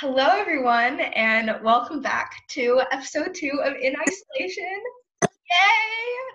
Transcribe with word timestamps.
Hello, 0.00 0.28
everyone, 0.28 0.98
and 0.98 1.62
welcome 1.62 2.00
back 2.00 2.32
to 2.48 2.80
episode 2.90 3.34
two 3.34 3.60
of 3.62 3.74
In 3.74 3.94
Isolation. 4.00 4.80
Yay! 5.22 5.28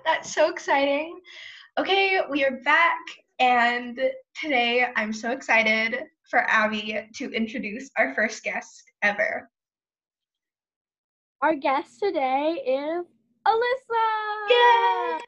That's 0.05 0.31
so 0.35 0.51
exciting. 0.51 1.19
Okay, 1.79 2.19
we 2.29 2.45
are 2.45 2.59
back, 2.63 2.99
and 3.39 3.99
today 4.39 4.85
I'm 4.95 5.11
so 5.11 5.31
excited 5.31 6.03
for 6.29 6.41
Abby 6.47 7.09
to 7.15 7.31
introduce 7.31 7.89
our 7.97 8.13
first 8.13 8.43
guest 8.43 8.83
ever. 9.01 9.49
Our 11.41 11.55
guest 11.55 11.99
today 11.99 12.61
is 12.67 13.03
Alyssa. 13.47 14.49
Yay! 14.51 15.19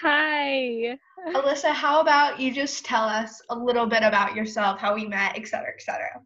Hi. 0.00 0.98
Alyssa, 1.32 1.72
how 1.72 2.00
about 2.00 2.38
you 2.38 2.54
just 2.54 2.84
tell 2.84 3.02
us 3.02 3.42
a 3.50 3.58
little 3.58 3.86
bit 3.86 4.04
about 4.04 4.36
yourself, 4.36 4.78
how 4.78 4.94
we 4.94 5.08
met, 5.08 5.36
etc., 5.36 5.72
etc. 5.74 6.22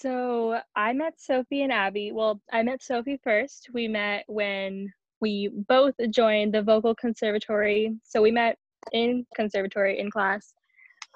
So 0.00 0.58
I 0.74 0.94
met 0.94 1.20
Sophie 1.20 1.62
and 1.62 1.70
Abby. 1.70 2.10
Well, 2.10 2.40
I 2.50 2.62
met 2.62 2.82
Sophie 2.82 3.20
first. 3.22 3.68
We 3.74 3.86
met 3.86 4.24
when 4.28 4.90
we 5.20 5.50
both 5.68 5.94
joined 6.08 6.54
the 6.54 6.62
vocal 6.62 6.94
conservatory. 6.94 7.94
So 8.04 8.22
we 8.22 8.30
met 8.30 8.56
in 8.92 9.26
conservatory 9.36 9.98
in 9.98 10.10
class. 10.10 10.54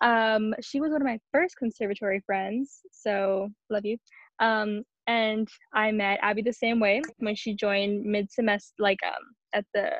Um, 0.02 0.54
she 0.60 0.82
was 0.82 0.92
one 0.92 1.00
of 1.00 1.06
my 1.06 1.18
first 1.32 1.56
conservatory 1.56 2.22
friends. 2.26 2.80
So 2.92 3.48
love 3.70 3.86
you. 3.86 3.96
Um, 4.38 4.82
and 5.06 5.48
I 5.72 5.90
met 5.90 6.18
Abby 6.20 6.42
the 6.42 6.52
same 6.52 6.78
way 6.78 7.00
when 7.18 7.36
she 7.36 7.54
joined 7.54 8.04
mid 8.04 8.30
semester, 8.30 8.74
like 8.78 8.98
um, 9.06 9.22
at 9.54 9.64
the 9.72 9.92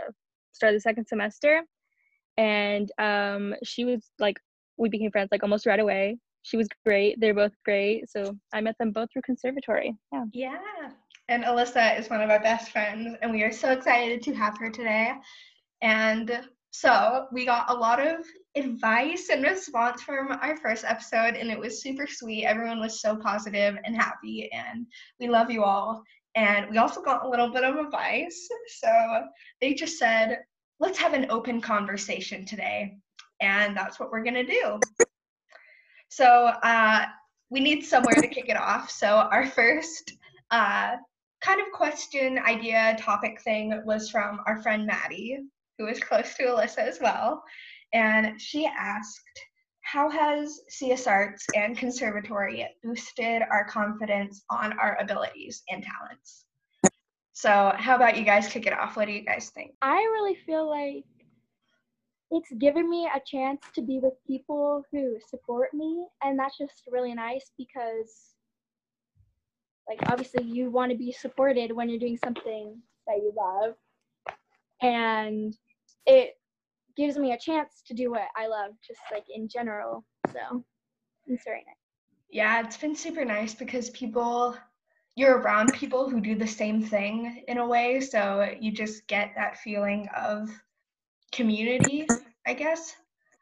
start 0.52 0.74
of 0.74 0.76
the 0.76 0.82
second 0.82 1.06
semester. 1.06 1.62
And 2.36 2.92
um, 2.98 3.54
she 3.64 3.86
was 3.86 4.10
like, 4.18 4.36
we 4.76 4.90
became 4.90 5.10
friends 5.10 5.28
like 5.32 5.42
almost 5.42 5.64
right 5.64 5.80
away 5.80 6.18
she 6.44 6.56
was 6.56 6.68
great. 6.84 7.18
They're 7.18 7.34
both 7.34 7.52
great. 7.64 8.08
So 8.08 8.36
I 8.52 8.60
met 8.60 8.76
them 8.78 8.92
both 8.92 9.08
through 9.12 9.22
conservatory. 9.22 9.96
Yeah. 10.12 10.24
Yeah. 10.32 10.58
And 11.28 11.42
Alyssa 11.42 11.98
is 11.98 12.10
one 12.10 12.20
of 12.20 12.28
our 12.28 12.40
best 12.40 12.70
friends, 12.70 13.16
and 13.22 13.32
we 13.32 13.42
are 13.42 13.52
so 13.52 13.72
excited 13.72 14.22
to 14.22 14.34
have 14.34 14.58
her 14.58 14.70
today. 14.70 15.12
And 15.80 16.40
so 16.70 17.26
we 17.32 17.46
got 17.46 17.70
a 17.70 17.74
lot 17.74 17.98
of 17.98 18.26
advice 18.56 19.30
and 19.30 19.42
response 19.42 20.02
from 20.02 20.32
our 20.32 20.56
first 20.58 20.84
episode, 20.84 21.34
and 21.34 21.50
it 21.50 21.58
was 21.58 21.80
super 21.80 22.06
sweet. 22.06 22.44
Everyone 22.44 22.78
was 22.78 23.00
so 23.00 23.16
positive 23.16 23.78
and 23.84 23.96
happy, 23.96 24.50
and 24.52 24.86
we 25.18 25.28
love 25.28 25.50
you 25.50 25.64
all. 25.64 26.02
And 26.34 26.68
we 26.68 26.76
also 26.76 27.00
got 27.00 27.24
a 27.24 27.28
little 27.28 27.50
bit 27.50 27.64
of 27.64 27.76
advice. 27.76 28.48
So 28.80 29.22
they 29.62 29.72
just 29.72 29.98
said, 29.98 30.40
let's 30.78 30.98
have 30.98 31.14
an 31.14 31.30
open 31.30 31.60
conversation 31.60 32.44
today. 32.44 32.98
And 33.40 33.74
that's 33.74 33.98
what 33.98 34.10
we're 34.10 34.24
going 34.24 34.34
to 34.34 34.44
do. 34.44 34.80
So 36.14 36.52
uh, 36.62 37.06
we 37.50 37.58
need 37.58 37.84
somewhere 37.84 38.14
to 38.14 38.28
kick 38.28 38.48
it 38.48 38.56
off. 38.56 38.88
So 38.88 39.08
our 39.08 39.46
first 39.46 40.12
uh, 40.52 40.92
kind 41.40 41.60
of 41.60 41.72
question, 41.72 42.38
idea, 42.38 42.96
topic 43.00 43.40
thing 43.42 43.82
was 43.84 44.10
from 44.10 44.38
our 44.46 44.62
friend 44.62 44.86
Maddie, 44.86 45.40
who 45.76 45.88
is 45.88 45.98
close 45.98 46.34
to 46.34 46.44
Alyssa 46.44 46.78
as 46.78 47.00
well. 47.00 47.42
And 47.92 48.40
she 48.40 48.64
asked, 48.64 49.40
how 49.80 50.08
has 50.08 50.60
CS 50.68 51.08
Arts 51.08 51.46
and 51.56 51.76
Conservatory 51.76 52.64
boosted 52.84 53.42
our 53.50 53.64
confidence 53.64 54.44
on 54.50 54.78
our 54.78 54.96
abilities 55.00 55.64
and 55.68 55.82
talents? 55.82 56.44
So, 57.32 57.72
how 57.76 57.96
about 57.96 58.16
you 58.16 58.24
guys 58.24 58.46
kick 58.46 58.66
it 58.66 58.72
off? 58.72 58.96
What 58.96 59.06
do 59.06 59.12
you 59.12 59.24
guys 59.24 59.50
think? 59.50 59.72
I 59.82 59.96
really 59.96 60.36
feel 60.46 60.70
like 60.70 61.04
it's 62.34 62.50
given 62.58 62.90
me 62.90 63.08
a 63.14 63.20
chance 63.24 63.62
to 63.72 63.80
be 63.80 64.00
with 64.02 64.14
people 64.26 64.82
who 64.90 65.16
support 65.30 65.72
me 65.72 66.04
and 66.22 66.36
that's 66.36 66.58
just 66.58 66.82
really 66.90 67.14
nice 67.14 67.52
because 67.56 68.34
like 69.88 70.00
obviously 70.10 70.42
you 70.42 70.68
want 70.68 70.90
to 70.90 70.98
be 70.98 71.12
supported 71.12 71.70
when 71.70 71.88
you're 71.88 71.98
doing 71.98 72.18
something 72.24 72.76
that 73.06 73.18
you 73.18 73.32
love 73.36 73.74
and 74.82 75.56
it 76.06 76.36
gives 76.96 77.16
me 77.16 77.32
a 77.32 77.38
chance 77.38 77.82
to 77.86 77.94
do 77.94 78.10
what 78.10 78.26
i 78.36 78.48
love 78.48 78.72
just 78.84 79.00
like 79.12 79.24
in 79.32 79.48
general 79.48 80.04
so 80.32 80.64
it's 81.28 81.44
very 81.44 81.58
nice. 81.58 81.76
Yeah 82.30 82.64
it's 82.64 82.76
been 82.76 82.96
super 82.96 83.24
nice 83.24 83.54
because 83.54 83.90
people 83.90 84.56
you're 85.14 85.38
around 85.38 85.72
people 85.72 86.10
who 86.10 86.20
do 86.20 86.34
the 86.34 86.46
same 86.46 86.82
thing 86.82 87.44
in 87.46 87.58
a 87.58 87.66
way 87.66 88.00
so 88.00 88.48
you 88.58 88.72
just 88.72 89.06
get 89.06 89.30
that 89.36 89.58
feeling 89.58 90.08
of 90.16 90.50
community, 91.34 92.06
I 92.46 92.54
guess. 92.54 92.94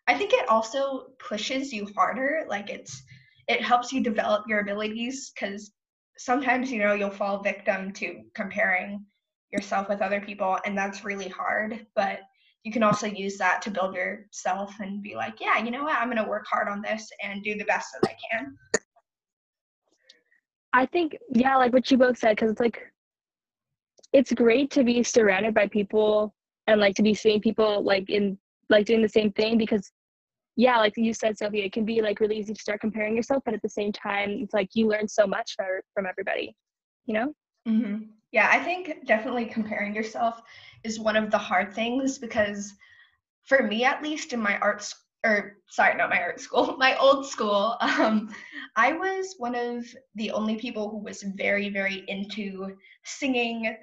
I 0.08 0.14
think 0.14 0.32
it 0.32 0.48
also 0.48 1.06
pushes 1.18 1.72
you 1.72 1.88
harder. 1.94 2.44
Like 2.48 2.70
it's 2.70 3.02
it 3.48 3.60
helps 3.60 3.92
you 3.92 4.02
develop 4.02 4.44
your 4.48 4.60
abilities 4.60 5.32
because 5.34 5.72
sometimes 6.18 6.70
you 6.70 6.78
know 6.78 6.94
you'll 6.94 7.10
fall 7.10 7.42
victim 7.42 7.92
to 7.92 8.22
comparing 8.34 9.04
yourself 9.52 9.88
with 9.88 10.00
other 10.00 10.20
people 10.20 10.58
and 10.64 10.76
that's 10.76 11.04
really 11.04 11.28
hard 11.28 11.86
but 11.94 12.20
you 12.64 12.72
can 12.72 12.82
also 12.82 13.06
use 13.06 13.36
that 13.38 13.60
to 13.60 13.70
build 13.70 13.94
yourself 13.94 14.72
and 14.80 15.02
be 15.02 15.14
like 15.14 15.40
yeah 15.40 15.58
you 15.58 15.70
know 15.70 15.82
what 15.82 15.96
i'm 15.96 16.08
going 16.10 16.22
to 16.22 16.28
work 16.28 16.44
hard 16.50 16.68
on 16.68 16.82
this 16.82 17.08
and 17.22 17.42
do 17.42 17.56
the 17.56 17.64
best 17.64 17.88
that 17.92 18.10
i 18.10 18.16
can 18.30 18.54
i 20.72 20.86
think 20.86 21.16
yeah 21.30 21.56
like 21.56 21.72
what 21.72 21.90
you 21.90 21.98
both 21.98 22.18
said 22.18 22.36
because 22.36 22.50
it's 22.50 22.60
like 22.60 22.80
it's 24.12 24.32
great 24.32 24.70
to 24.70 24.84
be 24.84 25.02
surrounded 25.02 25.54
by 25.54 25.66
people 25.66 26.34
and 26.66 26.80
like 26.80 26.94
to 26.96 27.02
be 27.02 27.14
seeing 27.14 27.40
people 27.40 27.82
like 27.82 28.08
in 28.10 28.38
like 28.68 28.86
doing 28.86 29.02
the 29.02 29.08
same 29.08 29.32
thing 29.32 29.58
because 29.58 29.90
yeah 30.56 30.78
like 30.78 30.92
you 30.96 31.14
said 31.14 31.36
sophie 31.36 31.62
it 31.62 31.72
can 31.72 31.84
be 31.84 32.00
like 32.02 32.20
really 32.20 32.36
easy 32.36 32.54
to 32.54 32.60
start 32.60 32.80
comparing 32.80 33.16
yourself 33.16 33.42
but 33.44 33.54
at 33.54 33.62
the 33.62 33.68
same 33.68 33.92
time 33.92 34.30
it's 34.30 34.54
like 34.54 34.68
you 34.74 34.86
learn 34.86 35.08
so 35.08 35.26
much 35.26 35.54
from, 35.56 35.66
from 35.94 36.06
everybody 36.06 36.54
you 37.06 37.14
know 37.14 37.32
mm-hmm. 37.66 38.02
yeah 38.32 38.48
i 38.52 38.58
think 38.58 39.06
definitely 39.06 39.46
comparing 39.46 39.94
yourself 39.94 40.42
is 40.84 41.00
one 41.00 41.16
of 41.16 41.30
the 41.30 41.38
hard 41.38 41.72
things 41.72 42.18
because 42.18 42.74
for 43.44 43.62
me 43.62 43.84
at 43.84 44.02
least 44.02 44.32
in 44.32 44.40
my 44.40 44.58
art 44.58 44.92
or 45.24 45.56
sorry 45.68 45.94
not 45.96 46.10
my 46.10 46.20
art 46.20 46.40
school 46.40 46.76
my 46.78 46.96
old 46.96 47.26
school 47.26 47.76
um, 47.80 48.34
i 48.76 48.92
was 48.92 49.34
one 49.38 49.54
of 49.54 49.84
the 50.16 50.30
only 50.32 50.56
people 50.56 50.90
who 50.90 50.98
was 50.98 51.22
very 51.22 51.70
very 51.70 52.04
into 52.08 52.76
singing 53.04 53.74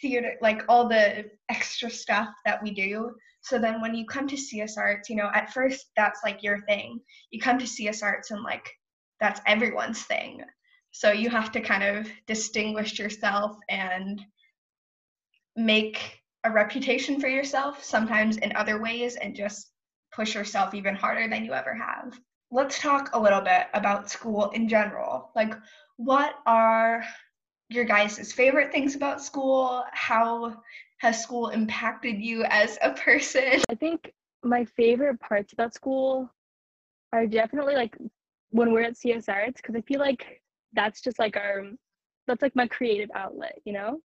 theater, 0.00 0.34
like 0.40 0.62
all 0.68 0.88
the 0.88 1.26
extra 1.48 1.90
stuff 1.90 2.28
that 2.44 2.62
we 2.62 2.70
do. 2.72 3.12
So 3.42 3.58
then 3.58 3.80
when 3.80 3.94
you 3.94 4.06
come 4.06 4.28
to 4.28 4.36
CS 4.36 4.76
Arts, 4.76 5.10
you 5.10 5.16
know, 5.16 5.30
at 5.34 5.52
first 5.52 5.86
that's 5.96 6.20
like 6.24 6.42
your 6.42 6.60
thing. 6.66 7.00
You 7.30 7.40
come 7.40 7.58
to 7.58 7.66
CS 7.66 8.02
Arts 8.02 8.30
and 8.30 8.42
like 8.42 8.68
that's 9.20 9.40
everyone's 9.46 10.02
thing. 10.02 10.42
So 10.92 11.10
you 11.10 11.30
have 11.30 11.50
to 11.52 11.60
kind 11.60 11.82
of 11.82 12.08
distinguish 12.26 12.98
yourself 12.98 13.56
and 13.68 14.20
make 15.56 16.20
a 16.44 16.50
reputation 16.50 17.20
for 17.20 17.28
yourself 17.28 17.82
sometimes 17.82 18.36
in 18.38 18.54
other 18.56 18.80
ways 18.80 19.16
and 19.16 19.34
just 19.34 19.70
push 20.14 20.34
yourself 20.34 20.74
even 20.74 20.94
harder 20.94 21.28
than 21.28 21.44
you 21.44 21.52
ever 21.52 21.74
have. 21.74 22.18
Let's 22.50 22.78
talk 22.78 23.10
a 23.12 23.20
little 23.20 23.40
bit 23.40 23.68
about 23.72 24.10
school 24.10 24.50
in 24.50 24.68
general. 24.68 25.30
Like, 25.34 25.54
what 25.96 26.34
are 26.46 27.04
your 27.72 27.84
guys' 27.84 28.32
favorite 28.32 28.72
things 28.72 28.94
about 28.94 29.22
school? 29.22 29.84
How 29.92 30.62
has 30.98 31.22
school 31.22 31.48
impacted 31.48 32.20
you 32.20 32.44
as 32.44 32.78
a 32.82 32.92
person? 32.92 33.62
I 33.68 33.74
think 33.74 34.12
my 34.44 34.64
favorite 34.64 35.20
parts 35.20 35.52
about 35.52 35.74
school 35.74 36.30
are 37.12 37.26
definitely 37.26 37.74
like 37.74 37.96
when 38.50 38.72
we're 38.72 38.82
at 38.82 38.96
CS 38.96 39.28
Arts 39.28 39.60
because 39.60 39.74
I 39.76 39.80
feel 39.82 40.00
like 40.00 40.42
that's 40.72 41.00
just 41.00 41.18
like 41.18 41.36
our 41.36 41.64
that's 42.26 42.42
like 42.42 42.56
my 42.56 42.68
creative 42.68 43.10
outlet, 43.14 43.58
you 43.64 43.72
know? 43.72 44.00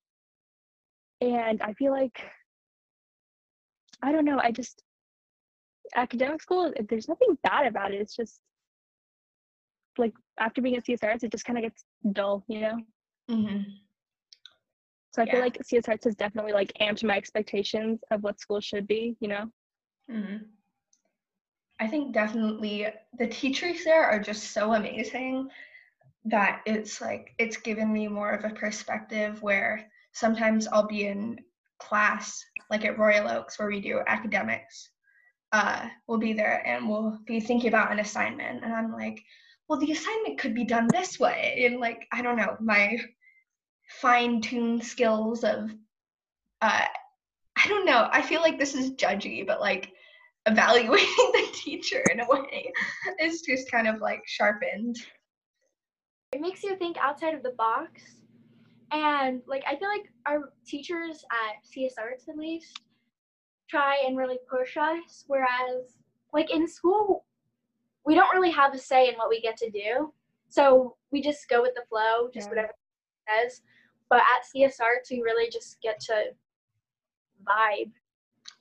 And 1.20 1.62
I 1.62 1.72
feel 1.74 1.92
like 1.92 2.24
I 4.02 4.12
don't 4.12 4.24
know, 4.24 4.38
I 4.38 4.50
just 4.52 4.82
academic 5.94 6.42
school 6.42 6.72
there's 6.88 7.08
nothing 7.08 7.36
bad 7.42 7.66
about 7.66 7.92
it. 7.92 8.00
It's 8.00 8.16
just 8.16 8.40
like 9.98 10.14
after 10.38 10.62
being 10.62 10.76
at 10.76 10.86
CS 10.86 11.02
Arts 11.02 11.24
it 11.24 11.32
just 11.32 11.44
kind 11.44 11.58
of 11.58 11.62
gets 11.62 11.84
dull, 12.12 12.44
you 12.48 12.60
know? 12.60 12.78
Mm-hmm. 13.32 13.62
So 15.12 15.22
I 15.22 15.26
yeah. 15.26 15.32
feel 15.32 15.40
like 15.40 15.58
CS 15.62 15.88
Arts 15.88 16.04
has 16.04 16.14
definitely 16.14 16.52
like 16.52 16.72
amped 16.80 17.04
my 17.04 17.16
expectations 17.16 18.00
of 18.10 18.22
what 18.22 18.40
school 18.40 18.60
should 18.60 18.86
be, 18.86 19.16
you 19.20 19.28
know? 19.28 19.50
Mm-hmm. 20.10 20.44
I 21.80 21.86
think 21.88 22.14
definitely 22.14 22.86
the 23.18 23.26
teachers 23.26 23.84
there 23.84 24.04
are 24.04 24.20
just 24.20 24.52
so 24.52 24.74
amazing 24.74 25.48
that 26.24 26.62
it's 26.64 27.00
like 27.00 27.34
it's 27.38 27.56
given 27.56 27.92
me 27.92 28.06
more 28.06 28.30
of 28.30 28.44
a 28.44 28.54
perspective 28.54 29.42
where 29.42 29.88
sometimes 30.12 30.68
I'll 30.68 30.86
be 30.86 31.06
in 31.06 31.38
class 31.80 32.44
like 32.70 32.84
at 32.84 32.98
Royal 32.98 33.28
Oaks 33.28 33.58
where 33.58 33.68
we 33.68 33.80
do 33.80 34.00
academics. 34.06 34.90
Uh, 35.50 35.88
we'll 36.06 36.18
be 36.18 36.32
there 36.32 36.66
and 36.66 36.88
we'll 36.88 37.18
be 37.26 37.40
thinking 37.40 37.68
about 37.68 37.92
an 37.92 37.98
assignment 37.98 38.64
and 38.64 38.72
I'm 38.72 38.92
like, 38.92 39.20
well, 39.68 39.78
the 39.78 39.92
assignment 39.92 40.38
could 40.38 40.54
be 40.54 40.64
done 40.64 40.86
this 40.92 41.18
way. 41.18 41.64
And 41.66 41.80
like, 41.80 42.06
I 42.12 42.22
don't 42.22 42.36
know, 42.36 42.56
my 42.60 42.98
fine 44.00 44.40
tuned 44.40 44.84
skills 44.84 45.44
of, 45.44 45.70
uh, 46.60 46.84
I 47.56 47.68
don't 47.68 47.86
know, 47.86 48.08
I 48.10 48.22
feel 48.22 48.40
like 48.40 48.58
this 48.58 48.74
is 48.74 48.92
judgy, 48.92 49.46
but 49.46 49.60
like 49.60 49.92
evaluating 50.46 51.06
the 51.32 51.48
teacher 51.52 52.02
in 52.10 52.20
a 52.20 52.26
way 52.28 52.72
is 53.20 53.42
just 53.42 53.70
kind 53.70 53.86
of 53.86 54.00
like 54.00 54.22
sharpened. 54.26 54.96
It 56.32 56.40
makes 56.40 56.62
you 56.62 56.76
think 56.76 56.96
outside 56.98 57.34
of 57.34 57.42
the 57.42 57.52
box. 57.52 58.02
And 58.90 59.40
like 59.46 59.62
I 59.66 59.76
feel 59.76 59.88
like 59.88 60.10
our 60.26 60.52
teachers 60.66 61.24
at 61.30 61.64
CS 61.64 61.94
Arts 61.98 62.28
at 62.28 62.36
least 62.36 62.80
try 63.68 64.02
and 64.06 64.16
really 64.16 64.38
push 64.50 64.76
us, 64.76 65.24
whereas 65.28 65.96
like 66.32 66.50
in 66.50 66.66
school 66.66 67.24
we 68.04 68.14
don't 68.14 68.34
really 68.34 68.50
have 68.50 68.74
a 68.74 68.78
say 68.78 69.08
in 69.08 69.14
what 69.14 69.28
we 69.28 69.40
get 69.40 69.56
to 69.58 69.70
do. 69.70 70.12
So 70.48 70.96
we 71.10 71.22
just 71.22 71.48
go 71.48 71.62
with 71.62 71.74
the 71.74 71.84
flow, 71.88 72.28
just 72.32 72.46
Yeah. 72.46 72.50
whatever 72.50 72.70
it 72.70 73.50
says. 73.50 73.62
But 74.12 74.20
at 74.20 74.44
CS 74.44 74.78
Arts 74.78 75.10
we 75.10 75.22
really 75.22 75.48
just 75.48 75.80
get 75.80 75.98
to 76.00 76.24
vibe. 77.48 77.92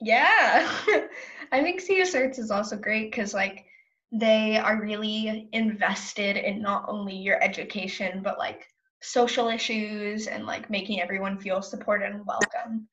Yeah. 0.00 0.66
I 1.52 1.62
think 1.62 1.82
CS 1.82 2.14
Arts 2.14 2.38
is 2.38 2.50
also 2.50 2.74
great 2.74 3.10
because 3.10 3.34
like 3.34 3.66
they 4.10 4.56
are 4.56 4.80
really 4.80 5.50
invested 5.52 6.38
in 6.38 6.62
not 6.62 6.86
only 6.88 7.14
your 7.14 7.38
education 7.44 8.22
but 8.22 8.38
like 8.38 8.66
social 9.02 9.48
issues 9.48 10.26
and 10.26 10.46
like 10.46 10.70
making 10.70 11.02
everyone 11.02 11.38
feel 11.38 11.60
supported 11.60 12.14
and 12.14 12.24
welcome. 12.24 12.88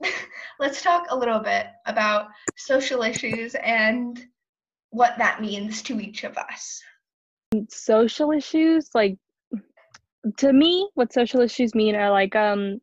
Let's 0.58 0.80
talk 0.80 1.08
a 1.10 1.18
little 1.18 1.40
bit 1.40 1.66
about 1.84 2.28
social 2.56 3.02
issues 3.02 3.54
and 3.56 4.24
what 4.88 5.18
that 5.18 5.42
means 5.42 5.82
to 5.82 6.00
each 6.00 6.24
of 6.24 6.38
us. 6.38 6.80
social 7.68 8.32
issues 8.32 8.88
like 8.94 9.18
to 10.38 10.52
me 10.52 10.88
what 10.94 11.12
social 11.12 11.40
issues 11.40 11.74
mean 11.74 11.94
are 11.94 12.10
like 12.10 12.34
um 12.36 12.80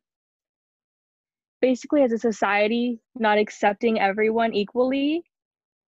basically 1.62 2.04
as 2.04 2.12
a 2.12 2.18
society 2.18 3.00
not 3.16 3.38
accepting 3.38 4.00
everyone 4.00 4.54
equally. 4.54 5.24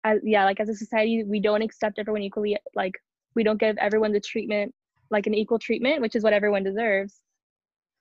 As 0.04 0.20
yeah 0.22 0.44
like 0.44 0.60
as 0.60 0.68
a 0.68 0.74
society 0.74 1.24
we 1.24 1.40
don't 1.40 1.62
accept 1.62 1.98
everyone 1.98 2.22
equally 2.22 2.56
like 2.74 2.94
we 3.34 3.42
don't 3.42 3.60
give 3.60 3.76
everyone 3.78 4.12
the 4.12 4.20
treatment 4.20 4.74
like 5.10 5.26
an 5.26 5.34
equal 5.34 5.58
treatment 5.58 6.00
which 6.00 6.14
is 6.16 6.22
what 6.22 6.32
everyone 6.32 6.62
deserves. 6.62 7.20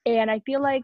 And 0.05 0.29
i 0.31 0.39
feel 0.39 0.61
like 0.61 0.83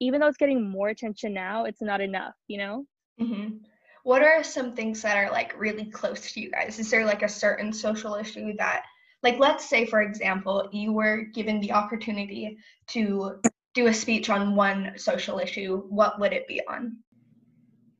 even 0.00 0.20
though 0.20 0.26
it's 0.26 0.36
getting 0.36 0.68
more 0.68 0.88
attention 0.88 1.32
now 1.32 1.64
it's 1.64 1.80
not 1.82 2.00
enough 2.00 2.34
you 2.48 2.58
know? 2.58 2.86
Hmm 3.18 3.58
What 4.04 4.22
are 4.22 4.42
some 4.42 4.74
things 4.74 5.02
that 5.02 5.16
are 5.16 5.30
like 5.30 5.58
really 5.58 5.86
close 5.86 6.32
to 6.32 6.40
you 6.40 6.50
guys? 6.50 6.78
Is 6.78 6.90
there 6.90 7.04
like 7.04 7.22
a 7.22 7.28
certain 7.28 7.72
social 7.72 8.14
issue 8.14 8.54
that, 8.56 8.84
like, 9.22 9.38
let's 9.38 9.68
say, 9.68 9.84
for 9.84 10.02
example, 10.02 10.68
you 10.72 10.92
were 10.92 11.22
given 11.34 11.60
the 11.60 11.72
opportunity 11.72 12.56
to 12.88 13.40
do 13.74 13.86
a 13.88 13.94
speech 13.94 14.30
on 14.30 14.54
one 14.54 14.92
social 14.96 15.38
issue, 15.38 15.82
what 15.88 16.18
would 16.20 16.32
it 16.32 16.46
be 16.46 16.60
on? 16.68 16.96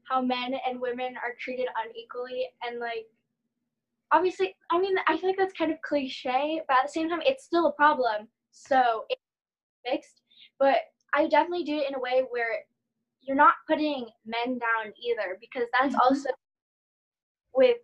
how 0.08 0.22
men 0.22 0.54
and 0.66 0.80
women 0.80 1.14
are 1.22 1.34
treated 1.38 1.66
unequally 1.84 2.48
and 2.66 2.80
like 2.80 3.06
obviously 4.12 4.54
i 4.70 4.78
mean 4.78 4.96
i 5.06 5.16
feel 5.16 5.30
like 5.30 5.36
that's 5.38 5.52
kind 5.52 5.70
of 5.70 5.80
cliche 5.82 6.60
but 6.66 6.78
at 6.78 6.86
the 6.86 6.92
same 6.92 7.08
time 7.08 7.20
it's 7.24 7.44
still 7.44 7.66
a 7.66 7.72
problem 7.72 8.26
so 8.50 9.04
it's 9.10 9.20
fixed 9.84 10.22
but 10.58 10.78
i 11.14 11.28
definitely 11.28 11.64
do 11.64 11.78
it 11.78 11.88
in 11.88 11.94
a 11.94 12.00
way 12.00 12.22
where 12.30 12.64
you're 13.20 13.36
not 13.36 13.54
putting 13.66 14.06
men 14.24 14.58
down 14.58 14.92
either 15.02 15.38
because 15.40 15.68
that's 15.78 15.94
Mhm. 15.94 16.00
also 16.02 16.30
with 17.54 17.78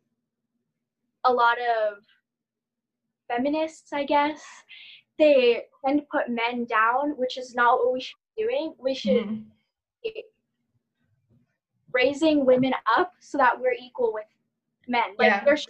a 1.25 1.33
lot 1.33 1.59
of 1.59 1.99
feminists 3.29 3.93
i 3.93 4.05
guess 4.05 4.43
they 5.19 5.63
tend 5.85 6.01
to 6.01 6.07
put 6.11 6.29
men 6.29 6.65
down 6.65 7.11
which 7.17 7.39
is 7.39 7.55
not 7.55 7.79
what 7.79 7.93
we 7.93 8.01
should 8.01 8.17
be 8.37 8.43
doing 8.45 8.75
we 8.79 8.95
should 8.95 9.25
Mhm. 9.27 9.45
raising 11.93 12.45
women 12.45 12.75
up 12.87 13.13
so 13.21 13.39
that 13.39 13.59
we're 13.59 13.73
equal 13.81 14.13
with 14.13 14.27
men. 14.89 15.15
Like 15.19 15.29
Yeah. 15.29 15.45
there's 15.45 15.67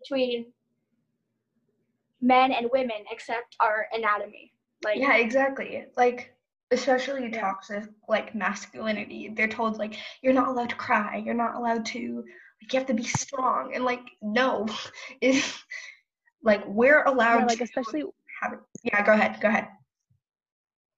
between 0.00 0.52
men 2.20 2.52
and 2.52 2.68
women 2.72 3.04
except 3.10 3.56
our 3.60 3.86
anatomy. 3.92 4.52
Like 4.84 4.98
Yeah, 4.98 5.16
exactly. 5.16 5.86
Like, 5.96 6.34
especially 6.72 7.30
toxic, 7.30 7.84
like 8.08 8.34
masculinity. 8.34 9.28
They're 9.34 9.48
told 9.48 9.78
like 9.78 9.96
you're 10.22 10.32
not 10.32 10.48
allowed 10.48 10.70
to 10.70 10.76
cry. 10.76 11.16
You're 11.16 11.34
not 11.34 11.54
allowed 11.54 11.86
to. 11.86 12.24
Like, 12.62 12.72
you 12.72 12.78
have 12.78 12.88
to 12.88 12.94
be 12.94 13.04
strong. 13.04 13.74
And 13.74 13.84
like, 13.84 14.06
no, 14.20 14.66
like 16.42 16.66
we're 16.66 17.02
allowed 17.04 17.40
yeah, 17.40 17.46
like 17.46 17.60
especially 17.60 18.04
have. 18.42 18.58
Yeah, 18.82 19.04
go 19.04 19.12
ahead. 19.12 19.38
Go 19.40 19.48
ahead. 19.48 19.68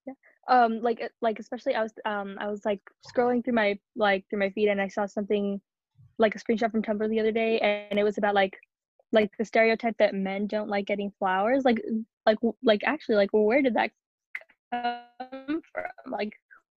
yeah. 0.07 0.15
um 0.49 0.81
like 0.81 1.01
uh, 1.03 1.09
like 1.21 1.39
especially 1.39 1.75
i 1.75 1.83
was 1.83 1.93
um 2.05 2.37
i 2.41 2.49
was 2.49 2.65
like 2.65 2.81
scrolling 3.07 3.45
through 3.45 3.55
my 3.55 3.79
like 3.97 4.25
through 4.29 4.39
my 4.39 4.51
feed 4.51 4.69
and 4.69 4.81
i 4.81 4.89
saw 4.89 5.07
something 5.07 5.61
like 6.19 6.35
a 6.35 6.39
screenshot 6.39 6.71
from 6.71 6.83
tumblr 6.83 7.09
the 7.09 7.21
other 7.21 7.33
day 7.33 7.59
and 7.61 7.99
it 7.99 8.05
was 8.05 8.19
about 8.19 8.35
like 8.35 8.57
like 9.13 9.31
the 9.39 9.45
stereotype 9.45 9.97
that 9.99 10.15
men 10.15 10.47
don't 10.47 10.69
like 10.69 10.87
getting 10.87 11.13
flowers 11.19 11.65
like 11.65 11.83
like 12.27 12.39
like 12.63 12.81
actually 12.85 13.17
like 13.17 13.33
well, 13.33 13.45
where 13.45 13.63
did 13.63 13.75
that 13.75 13.91
come 14.73 15.61
from 15.73 16.13
like 16.13 16.33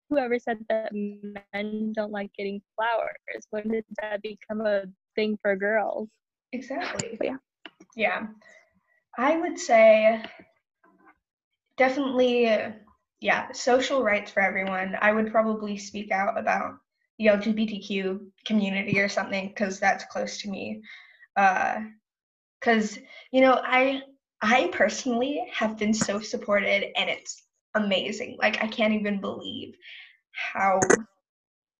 whoever 0.09 0.37
said 0.37 0.57
that 0.69 0.91
men 0.93 1.93
don't 1.93 2.11
like 2.11 2.31
getting 2.37 2.61
flowers 2.75 3.47
when 3.51 3.67
did 3.69 3.85
that 4.01 4.21
become 4.21 4.61
a 4.61 4.83
thing 5.15 5.37
for 5.41 5.55
girls 5.55 6.09
Exactly. 6.55 7.15
But 7.17 7.27
yeah. 7.27 7.37
Yeah. 7.95 8.27
I 9.17 9.37
would 9.37 9.59
say 9.59 10.23
definitely, 11.77 12.47
uh, 12.47 12.71
yeah, 13.21 13.51
social 13.53 14.03
rights 14.03 14.31
for 14.31 14.41
everyone. 14.41 14.95
I 15.01 15.11
would 15.13 15.31
probably 15.31 15.77
speak 15.77 16.11
out 16.11 16.37
about 16.37 16.75
the 17.17 17.27
LGBTQ 17.27 18.19
community 18.45 18.99
or 18.99 19.09
something 19.09 19.47
because 19.49 19.79
that's 19.79 20.05
close 20.05 20.39
to 20.41 20.49
me. 20.49 20.81
Because, 21.35 22.99
you 23.31 23.41
know, 23.41 23.61
I 23.63 24.01
I 24.41 24.69
personally 24.73 25.45
have 25.53 25.77
been 25.77 25.93
so 25.93 26.19
supported 26.19 26.85
and 26.97 27.09
it's 27.09 27.43
amazing. 27.75 28.37
Like, 28.39 28.61
I 28.63 28.67
can't 28.67 28.93
even 28.93 29.21
believe 29.21 29.75
how 30.31 30.79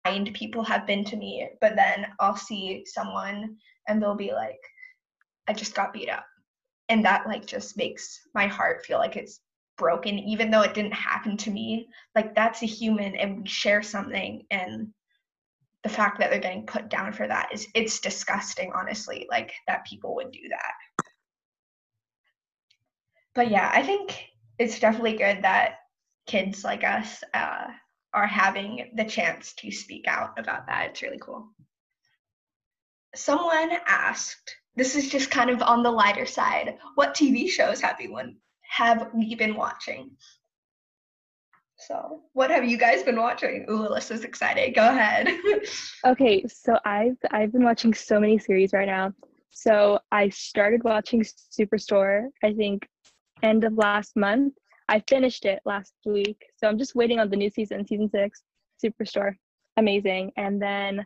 kind 0.06 0.34
people 0.34 0.64
have 0.64 0.88
been 0.88 1.04
to 1.06 1.16
me. 1.18 1.50
But 1.62 1.76
then 1.76 2.08
I'll 2.20 2.38
see 2.38 2.84
someone 2.86 3.58
and 3.88 4.02
they'll 4.02 4.16
be 4.16 4.32
like, 4.34 4.60
I 5.48 5.54
just 5.54 5.76
got 5.76 5.94
beat 5.94 6.10
up. 6.10 6.26
And 6.90 7.04
that 7.06 7.28
like 7.28 7.46
just 7.46 7.78
makes 7.78 8.20
my 8.34 8.48
heart 8.48 8.86
feel 8.86 9.00
like 9.00 9.16
it's 9.16 9.42
broken, 9.78 10.20
even 10.20 10.52
though 10.52 10.62
it 10.62 10.74
didn't 10.74 10.94
happen 10.94 11.36
to 11.38 11.52
me. 11.52 11.88
Like 12.16 12.36
that's 12.36 12.62
a 12.62 12.68
human 12.68 13.16
and 13.16 13.42
we 13.42 13.48
share 13.48 13.82
something 13.82 14.46
and 14.52 14.94
the 15.86 15.90
fact 15.90 16.18
that 16.18 16.32
they're 16.32 16.40
getting 16.40 16.66
put 16.66 16.90
down 16.90 17.14
for 17.14 17.28
that 17.28 17.50
is 17.54 17.68
it's 17.76 18.00
disgusting, 18.00 18.72
honestly, 18.74 19.28
like 19.30 19.54
that 19.68 19.86
people 19.86 20.16
would 20.16 20.32
do 20.32 20.50
that. 20.50 20.74
But 23.36 23.52
yeah, 23.52 23.70
I 23.72 23.84
think 23.84 24.18
it's 24.58 24.80
definitely 24.80 25.18
good 25.18 25.44
that 25.44 25.76
kids 26.26 26.64
like 26.64 26.84
us 26.84 27.24
uh, 27.36 27.68
are 28.16 28.26
having 28.26 28.94
the 28.96 29.06
chance 29.06 29.54
to 29.60 29.70
speak 29.70 30.08
out 30.08 30.40
about 30.40 30.66
that. 30.66 30.88
It's 30.90 31.04
really 31.04 31.20
cool. 31.20 31.50
Someone 33.14 33.72
asked, 33.86 34.56
this 34.76 34.96
is 34.96 35.10
just 35.10 35.32
kind 35.32 35.50
of 35.50 35.62
on 35.62 35.84
the 35.84 35.92
lighter 35.92 36.26
side, 36.26 36.78
what 36.96 37.14
TV 37.16 37.50
shows 37.50 37.82
have 37.82 38.00
you 38.02 38.16
been, 38.16 38.38
have 38.70 39.10
we 39.14 39.36
been 39.36 39.56
watching? 39.56 40.12
So, 41.78 42.22
what 42.34 42.50
have 42.52 42.64
you 42.66 42.78
guys 42.78 43.04
been 43.04 43.18
watching? 43.20 43.66
Ooh, 43.70 43.88
Alyssa's 43.88 44.24
excited. 44.24 44.74
Go 44.76 44.88
ahead. 44.88 45.30
Okay, 46.06 46.46
so 46.48 46.78
I've 46.86 47.18
I've 47.32 47.52
been 47.52 47.64
watching 47.64 47.92
so 47.94 48.20
many 48.20 48.38
series 48.38 48.74
right 48.74 48.86
now. 48.88 49.12
So 49.50 50.00
I 50.12 50.30
started 50.30 50.84
watching 50.84 51.24
Superstore, 51.24 52.28
I 52.44 52.54
think 52.54 52.88
end 53.42 53.64
of 53.64 53.74
last 53.74 54.16
month. 54.16 54.54
I 54.88 55.02
finished 55.10 55.46
it 55.46 55.62
last 55.66 55.94
week. 56.06 56.38
So 56.58 56.68
I'm 56.68 56.78
just 56.78 56.94
waiting 56.94 57.20
on 57.20 57.30
the 57.32 57.36
new 57.36 57.50
season, 57.50 57.88
season 57.88 58.10
6, 58.10 58.44
Superstore. 58.84 59.34
Amazing. 59.78 60.32
And 60.38 60.62
then 60.62 61.06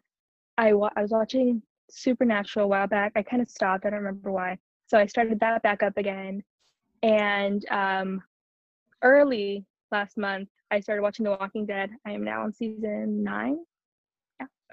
I 0.57 0.73
wa- 0.73 0.91
I 0.97 1.01
was 1.03 1.11
watching 1.11 1.61
Supernatural 1.89 2.65
a 2.65 2.67
while 2.67 2.88
back. 2.88 3.13
I 3.15 3.24
kind 3.24 3.41
of 3.41 3.50
stopped. 3.50 3.86
I 3.86 3.89
don't 3.89 4.00
remember 4.00 4.31
why. 4.31 4.58
So 4.88 4.98
I 4.98 5.05
started 5.05 5.39
that 5.39 5.63
back 5.63 5.84
up 5.84 5.98
again. 5.98 6.43
And 7.03 7.65
um 7.69 8.22
early 9.01 9.65
last 9.91 10.17
month, 10.17 10.50
I 10.72 10.79
started 10.79 11.01
watching 11.01 11.24
The 11.24 11.31
Walking 11.31 11.65
Dead. 11.65 11.91
I 12.05 12.12
am 12.12 12.24
now 12.24 12.43
on 12.43 12.53
season 12.53 13.24
9. 13.24 13.58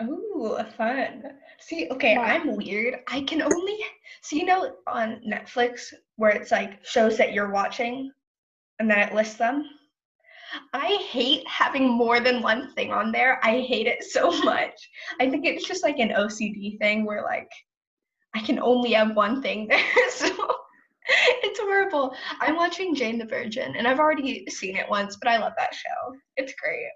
Ooh, 0.02 0.58
fun. 0.76 1.22
See, 1.58 1.88
okay, 1.90 2.12
Yeah. 2.12 2.20
I'm 2.20 2.54
weird. 2.54 2.96
I 3.08 3.22
can 3.22 3.40
only 3.40 3.78
so 4.20 4.36
you 4.36 4.44
know 4.44 4.76
on 4.86 5.22
Netflix 5.26 5.92
where 6.16 6.30
it's 6.30 6.50
like 6.50 6.84
shows 6.84 7.16
that 7.16 7.32
you're 7.32 7.50
watching 7.50 8.10
and 8.78 8.90
then 8.90 8.98
it 8.98 9.14
lists 9.14 9.36
them. 9.36 9.64
I 10.72 10.98
hate 11.10 11.46
having 11.46 11.88
more 11.88 12.20
than 12.20 12.42
one 12.42 12.72
thing 12.74 12.92
on 12.92 13.12
there. 13.12 13.40
I 13.42 13.60
hate 13.60 13.86
it 13.86 14.04
so 14.04 14.30
much. 14.44 14.88
I 15.20 15.28
think 15.28 15.44
it's 15.44 15.66
just 15.66 15.82
like 15.82 15.98
an 15.98 16.10
OCD 16.10 16.78
thing 16.78 17.04
where 17.04 17.22
like 17.22 17.50
I 18.34 18.40
can 18.40 18.58
only 18.58 18.92
have 18.92 19.16
one 19.16 19.42
thing 19.42 19.68
there. 19.68 19.84
So 20.10 20.28
it's 21.44 21.60
horrible. 21.60 22.16
I'm 22.40 22.56
watching 22.56 22.94
Jane 22.94 23.18
the 23.18 23.26
Virgin 23.26 23.76
and 23.76 23.86
I've 23.86 24.00
already 24.00 24.44
seen 24.48 24.76
it 24.76 24.88
once, 24.88 25.16
but 25.16 25.30
I 25.30 25.38
love 25.38 25.52
that 25.56 25.72
show. 25.72 26.16
It's 26.36 26.52
great. 26.60 26.88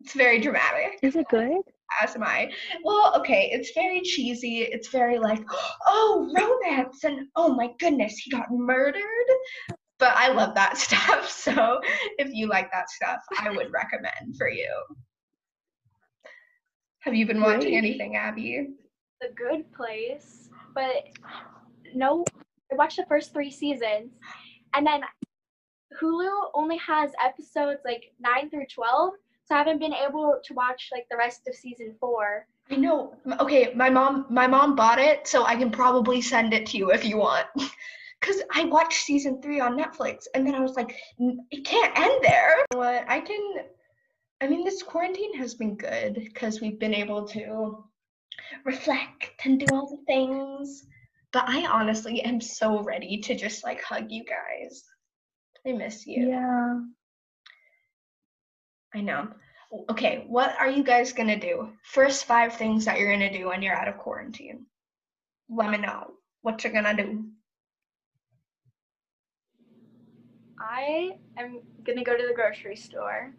It's 0.00 0.14
very 0.14 0.40
dramatic. 0.40 1.00
Is 1.02 1.16
it 1.16 1.26
good? 1.28 1.62
as 2.00 2.14
am 2.16 2.22
I. 2.22 2.50
Well, 2.84 3.12
okay, 3.18 3.50
it's 3.52 3.72
very 3.74 4.00
cheesy. 4.02 4.62
It's 4.62 4.88
very 4.88 5.18
like, 5.18 5.42
oh, 5.86 6.30
romance, 6.34 7.04
and 7.04 7.28
oh 7.36 7.54
my 7.54 7.70
goodness, 7.78 8.16
he 8.18 8.30
got 8.30 8.50
murdered. 8.50 9.02
But 10.02 10.16
I 10.16 10.32
love 10.32 10.56
that 10.56 10.76
stuff. 10.86 11.30
So 11.30 11.80
if 12.18 12.34
you 12.34 12.48
like 12.48 12.72
that 12.72 12.90
stuff, 12.90 13.20
I 13.38 13.50
would 13.50 13.70
recommend 13.72 14.36
for 14.36 14.48
you. 14.48 14.68
Have 17.02 17.14
you 17.14 17.24
been 17.24 17.40
watching 17.40 17.70
Great. 17.70 17.74
anything, 17.74 18.16
Abby? 18.16 18.70
The 19.20 19.28
Good 19.36 19.72
Place, 19.72 20.50
but 20.74 21.04
no, 21.94 22.24
I 22.72 22.74
watched 22.74 22.96
the 22.96 23.06
first 23.06 23.32
three 23.32 23.52
seasons, 23.52 24.10
and 24.74 24.84
then 24.84 25.02
Hulu 26.00 26.50
only 26.54 26.78
has 26.78 27.12
episodes 27.24 27.82
like 27.84 28.02
nine 28.18 28.50
through 28.50 28.66
twelve, 28.74 29.12
so 29.44 29.54
I 29.54 29.58
haven't 29.58 29.78
been 29.78 29.94
able 29.94 30.34
to 30.42 30.54
watch 30.54 30.88
like 30.90 31.06
the 31.12 31.16
rest 31.16 31.42
of 31.46 31.54
season 31.54 31.94
four. 32.00 32.48
I 32.72 32.74
know. 32.74 33.14
Okay, 33.38 33.72
my 33.76 33.88
mom 33.88 34.26
my 34.30 34.48
mom 34.48 34.74
bought 34.74 34.98
it, 34.98 35.28
so 35.28 35.44
I 35.44 35.54
can 35.54 35.70
probably 35.70 36.20
send 36.20 36.52
it 36.52 36.66
to 36.66 36.76
you 36.76 36.90
if 36.90 37.04
you 37.04 37.18
want. 37.18 37.46
Cause 38.22 38.40
I 38.54 38.64
watched 38.64 39.02
season 39.02 39.42
three 39.42 39.60
on 39.60 39.76
Netflix, 39.76 40.26
and 40.34 40.46
then 40.46 40.54
I 40.54 40.60
was 40.60 40.76
like, 40.76 40.96
it 41.18 41.64
can't 41.64 41.98
end 41.98 42.20
there. 42.22 42.54
What 42.72 43.04
I 43.08 43.20
can, 43.20 43.54
I 44.40 44.46
mean, 44.46 44.64
this 44.64 44.82
quarantine 44.82 45.36
has 45.38 45.54
been 45.54 45.76
good 45.76 46.14
because 46.14 46.60
we've 46.60 46.78
been 46.78 46.94
able 46.94 47.26
to 47.28 47.84
reflect 48.64 49.32
and 49.44 49.58
do 49.58 49.66
all 49.74 49.90
the 49.90 50.04
things. 50.06 50.84
But 51.32 51.48
I 51.48 51.66
honestly 51.66 52.22
am 52.22 52.40
so 52.40 52.82
ready 52.82 53.18
to 53.22 53.34
just 53.34 53.64
like 53.64 53.82
hug 53.82 54.10
you 54.10 54.24
guys. 54.24 54.84
I 55.66 55.72
miss 55.72 56.06
you. 56.06 56.28
Yeah. 56.28 56.80
I 58.94 59.00
know. 59.00 59.28
Okay, 59.90 60.26
what 60.28 60.54
are 60.58 60.68
you 60.68 60.84
guys 60.84 61.12
gonna 61.12 61.38
do? 61.38 61.70
First 61.82 62.26
five 62.26 62.54
things 62.54 62.84
that 62.84 62.98
you're 62.98 63.10
gonna 63.10 63.32
do 63.32 63.48
when 63.48 63.62
you're 63.62 63.74
out 63.74 63.88
of 63.88 63.96
quarantine. 63.96 64.66
Let 65.48 65.70
me 65.70 65.78
know 65.78 66.12
what 66.42 66.62
you're 66.62 66.72
gonna 66.72 66.96
do. 66.96 67.31
I 70.62 71.18
am 71.38 71.60
gonna 71.84 72.04
go 72.04 72.16
to 72.16 72.26
the 72.26 72.34
grocery 72.34 72.76
store 72.76 73.34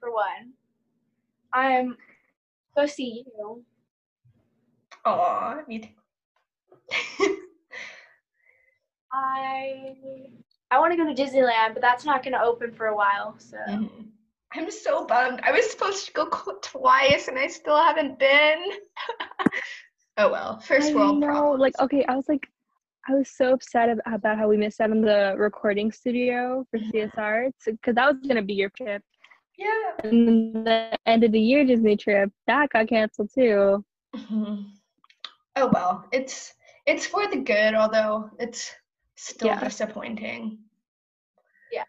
for 0.00 0.12
one. 0.12 0.54
I'm 1.52 1.96
go 2.76 2.86
see 2.86 3.24
you. 3.26 3.64
Aw, 5.04 5.62
me 5.68 5.78
too. 5.80 5.88
I 9.12 9.94
I 10.70 10.78
want 10.78 10.92
to 10.92 10.96
go 10.96 11.12
to 11.12 11.14
Disneyland, 11.22 11.74
but 11.74 11.82
that's 11.82 12.04
not 12.04 12.22
gonna 12.22 12.40
open 12.42 12.72
for 12.72 12.86
a 12.86 12.96
while. 12.96 13.36
So 13.38 13.56
Mhm. 13.68 14.10
I'm 14.52 14.70
so 14.70 15.06
bummed. 15.06 15.40
I 15.42 15.52
was 15.52 15.70
supposed 15.70 16.06
to 16.06 16.12
go 16.12 16.26
twice 16.62 17.28
and 17.28 17.38
I 17.38 17.46
still 17.48 17.76
haven't 17.76 18.18
been. 18.18 18.64
oh 20.18 20.30
well, 20.30 20.60
first 20.60 20.92
I 20.92 20.94
world 20.94 21.20
know. 21.20 21.26
problems. 21.26 21.60
Like, 21.60 21.80
okay, 21.80 22.04
I 22.04 22.16
was 22.16 22.28
like, 22.28 22.48
I 23.08 23.14
was 23.14 23.30
so 23.30 23.54
upset 23.54 23.88
about 24.06 24.38
how 24.38 24.48
we 24.48 24.56
missed 24.56 24.80
out 24.80 24.90
on 24.90 25.00
the 25.00 25.34
recording 25.36 25.90
studio 25.90 26.66
for 26.70 26.78
CS 26.78 27.10
Arts 27.16 27.64
because 27.66 27.94
that 27.94 28.06
was 28.12 28.26
gonna 28.26 28.42
be 28.42 28.54
your 28.54 28.70
trip, 28.70 29.02
yeah. 29.56 29.92
and 30.04 30.28
then 30.28 30.64
the 30.64 30.98
end 31.06 31.24
of 31.24 31.32
the 31.32 31.40
year 31.40 31.64
Disney 31.64 31.96
trip 31.96 32.30
that 32.46 32.68
got 32.70 32.88
canceled 32.88 33.30
too. 33.34 33.84
Mhm. 34.14 34.64
Oh 35.56 35.68
well, 35.74 36.06
it's 36.12 36.54
it's 36.86 37.06
for 37.06 37.26
the 37.28 37.36
good, 37.38 37.74
although 37.74 38.30
it's 38.38 38.72
still 39.16 39.48
Yeah. 39.48 39.60
disappointing. 39.60 40.58
Yeah. 41.72 41.84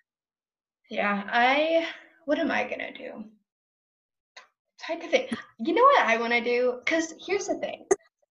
Yeah, 0.90 1.24
I 1.32 1.88
what 2.26 2.40
am 2.40 2.50
I 2.52 2.64
gonna 2.64 2.92
do? 2.94 3.26
Hard 4.82 5.02
to 5.02 5.08
think. 5.08 5.32
You 5.60 5.76
know 5.76 5.84
what 5.84 6.06
I 6.06 6.18
want 6.18 6.34
to 6.34 6.42
do? 6.42 6.82
Cause 6.88 7.14
here's 7.26 7.48
the 7.48 7.56
thing, 7.60 7.86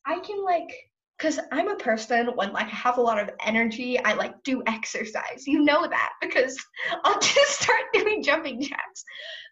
I 0.05 0.19
can 0.19 0.43
like, 0.45 0.90
cause 1.21 1.39
I'm 1.53 1.69
a 1.69 1.77
person 1.77 2.29
when 2.35 2.53
like 2.53 2.67
I 2.67 2.77
have 2.77 2.99
a 2.99 3.03
lot 3.03 3.21
of 3.21 3.31
energy, 3.45 3.99
I 3.99 4.15
like 4.15 4.43
do 4.43 4.63
exercise. 4.67 5.47
You 5.47 5.63
know 5.63 5.87
that 5.87 6.13
because 6.21 6.57
I'll 7.05 7.21
just 7.21 7.61
start 7.61 7.83
doing 7.93 8.23
jumping 8.23 8.61
jacks, 8.61 9.05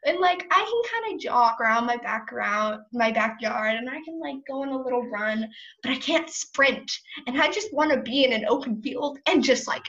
and 0.04 0.18
like 0.18 0.46
I 0.50 0.64
can 0.64 1.02
kind 1.02 1.14
of 1.14 1.20
jog 1.20 1.60
around 1.60 1.86
my 1.86 1.98
background, 1.98 2.80
my 2.92 3.12
backyard, 3.12 3.76
and 3.76 3.88
I 3.88 4.00
can 4.04 4.18
like 4.20 4.36
go 4.48 4.62
on 4.62 4.68
a 4.68 4.82
little 4.82 5.08
run, 5.08 5.48
but 5.82 5.92
I 5.92 5.96
can't 5.96 6.28
sprint, 6.28 6.90
and 7.26 7.40
I 7.40 7.50
just 7.50 7.72
want 7.72 7.92
to 7.92 8.00
be 8.00 8.24
in 8.24 8.32
an 8.32 8.46
open 8.48 8.82
field 8.82 9.18
and 9.26 9.44
just 9.44 9.68
like 9.68 9.84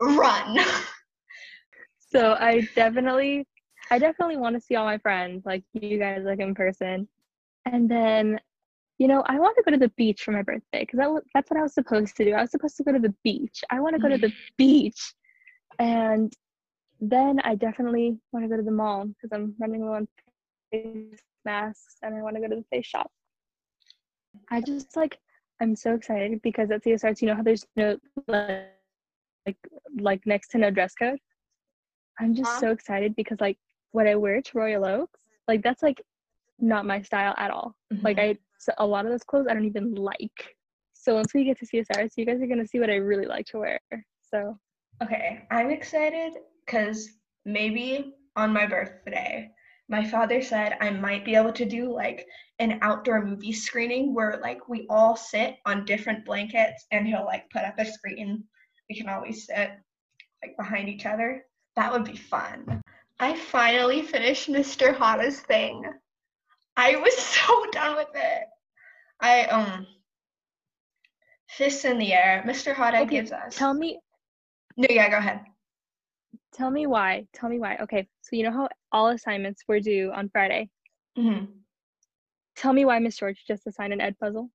run. 0.00 0.58
So 2.10 2.34
I 2.40 2.68
definitely, 2.74 3.46
I 3.90 3.98
definitely 3.98 4.36
want 4.36 4.56
to 4.56 4.60
see 4.60 4.74
all 4.74 4.84
my 4.84 4.98
friends, 4.98 5.46
like 5.46 5.62
you 5.72 5.98
guys, 5.98 6.22
like 6.24 6.40
in 6.40 6.54
person. 6.54 7.06
And 7.66 7.88
then, 7.88 8.40
you 9.00 9.08
know, 9.08 9.24
I 9.26 9.40
want 9.40 9.56
to 9.58 9.64
go 9.64 9.72
to 9.72 9.78
the 9.78 9.92
beach 9.96 10.22
for 10.22 10.32
my 10.32 10.42
birthday 10.42 10.82
because 10.86 10.98
that 10.98 11.22
that's 11.34 11.50
what 11.50 11.58
I 11.60 11.62
was 11.62 11.74
supposed 11.74 12.16
to 12.18 12.24
do. 12.24 12.34
I 12.34 12.42
was 12.42 12.52
supposed 12.52 12.76
to 12.78 12.84
go 12.84 12.92
to 12.92 13.00
the 13.00 13.14
beach. 13.24 13.64
I 13.70 13.80
want 13.80 13.96
to 13.96 14.00
go 14.00 14.10
to 14.10 14.18
the 14.18 14.34
beach, 14.58 15.14
and 15.78 16.32
then 17.00 17.40
I 17.40 17.56
definitely 17.56 18.18
want 18.32 18.44
to 18.44 18.48
go 18.48 18.56
to 18.58 18.62
the 18.62 18.70
mall 18.70 19.06
because 19.06 19.32
I'm 19.32 19.54
running 19.58 19.84
low 19.86 19.94
on 19.94 20.08
face 20.72 21.22
masks 21.44 21.96
and 22.02 22.14
I 22.14 22.22
want 22.22 22.36
to 22.36 22.42
go 22.42 22.48
to 22.48 22.56
the 22.56 22.64
face 22.70 22.86
shop. 22.86 23.10
I 24.50 24.60
just 24.60 24.96
like, 24.96 25.18
I'm 25.60 25.74
so 25.76 25.94
excited 25.94 26.40
because 26.42 26.70
at 26.70 26.82
CS 26.84 27.04
Arts, 27.04 27.22
you 27.22 27.28
know 27.28 27.36
how 27.36 27.42
there's 27.42 27.66
no 27.76 27.98
like, 28.28 28.60
like, 29.46 29.56
like 29.98 30.26
next 30.26 30.48
to 30.50 30.58
no 30.58 30.70
dress 30.70 30.94
code. 30.94 31.18
I'm 32.18 32.34
just 32.34 32.56
Uh-huh. 32.56 32.60
so 32.60 32.70
excited 32.70 33.14
because 33.16 33.40
like 33.40 33.58
what 33.92 34.06
I 34.06 34.14
wear 34.16 34.40
to 34.42 34.58
Royal 34.58 34.84
Oaks, 34.84 35.20
like 35.48 35.62
that's 35.62 35.82
like 35.82 36.02
not 36.60 36.86
my 36.86 37.02
style 37.02 37.34
at 37.38 37.50
all. 37.50 37.74
Like 38.02 38.16
Mm-hmm. 38.16 38.30
I 38.32 38.38
so 38.58 38.72
a 38.78 38.86
lot 38.86 39.06
of 39.06 39.10
those 39.10 39.24
clothes 39.24 39.46
I 39.48 39.54
don't 39.54 39.64
even 39.64 39.94
like. 39.94 40.56
So 40.92 41.14
once 41.14 41.32
we 41.32 41.44
get 41.44 41.58
to 41.60 41.66
CS 41.66 41.86
Arts, 41.96 42.14
you 42.16 42.26
guys 42.26 42.42
are 42.42 42.46
gonna 42.46 42.66
see 42.66 42.78
what 42.80 42.90
I 42.90 42.96
really 42.96 43.26
like 43.26 43.46
to 43.46 43.58
wear. 43.58 43.80
So 44.30 44.58
Okay, 45.02 45.46
I'm 45.50 45.70
excited 45.70 46.34
because 46.66 47.08
maybe 47.46 48.14
on 48.36 48.52
my 48.52 48.66
birthday, 48.66 49.50
my 49.88 50.04
father 50.06 50.42
said 50.42 50.76
I 50.80 50.90
might 50.90 51.24
be 51.24 51.34
able 51.34 51.52
to 51.52 51.64
do 51.64 51.92
like 51.92 52.26
an 52.58 52.78
outdoor 52.82 53.24
movie 53.24 53.52
screening 53.52 54.14
where 54.14 54.38
like 54.42 54.68
we 54.68 54.86
all 54.90 55.16
sit 55.16 55.56
on 55.66 55.86
different 55.86 56.24
blankets 56.26 56.86
and 56.92 57.06
he'll 57.06 57.24
like 57.24 57.48
put 57.50 57.64
up 57.64 57.78
a 57.78 57.86
screen. 57.86 58.44
We 58.88 58.96
can 58.96 59.08
always 59.08 59.46
sit 59.46 59.70
like 60.42 60.56
behind 60.58 60.88
each 60.88 61.06
other. 61.06 61.44
That 61.76 61.92
would 61.92 62.04
be 62.04 62.16
fun. 62.16 62.82
I 63.18 63.36
finally 63.36 64.02
finished 64.02 64.48
Mr. 64.48 64.94
Hada's 64.94 65.40
thing. 65.40 65.82
I 66.76 66.96
was 66.96 67.16
so 67.18 67.66
done 67.72 67.96
with 67.96 68.08
it. 68.14 68.42
I 69.20 69.44
um 69.46 69.86
fists 71.48 71.84
in 71.84 71.98
the 71.98 72.12
air. 72.12 72.42
Mr. 72.46 72.74
Hada 72.74 73.02
Okay, 73.02 73.16
gives 73.16 73.32
us. 73.32 73.56
tell 73.56 73.74
me 73.74 73.98
No, 74.76 74.86
yeah, 74.90 75.10
go 75.10 75.18
ahead. 75.18 75.40
tell 76.54 76.70
me 76.70 76.86
why. 76.86 77.26
Tell 77.32 77.50
me 77.50 77.58
why. 77.58 77.76
Okay, 77.82 78.08
so 78.22 78.36
you 78.36 78.44
know 78.44 78.52
how 78.52 78.68
all 78.92 79.08
assignments 79.08 79.62
were 79.68 79.80
due 79.80 80.12
on 80.12 80.28
Friday. 80.30 80.68
hmm 81.16 81.44
Tell 82.56 82.72
me 82.72 82.84
why 82.84 82.98
Miss 82.98 83.16
George 83.16 83.42
just 83.46 83.66
assigned 83.66 83.92
an 83.94 84.00
Edpuzzle. 84.00 84.48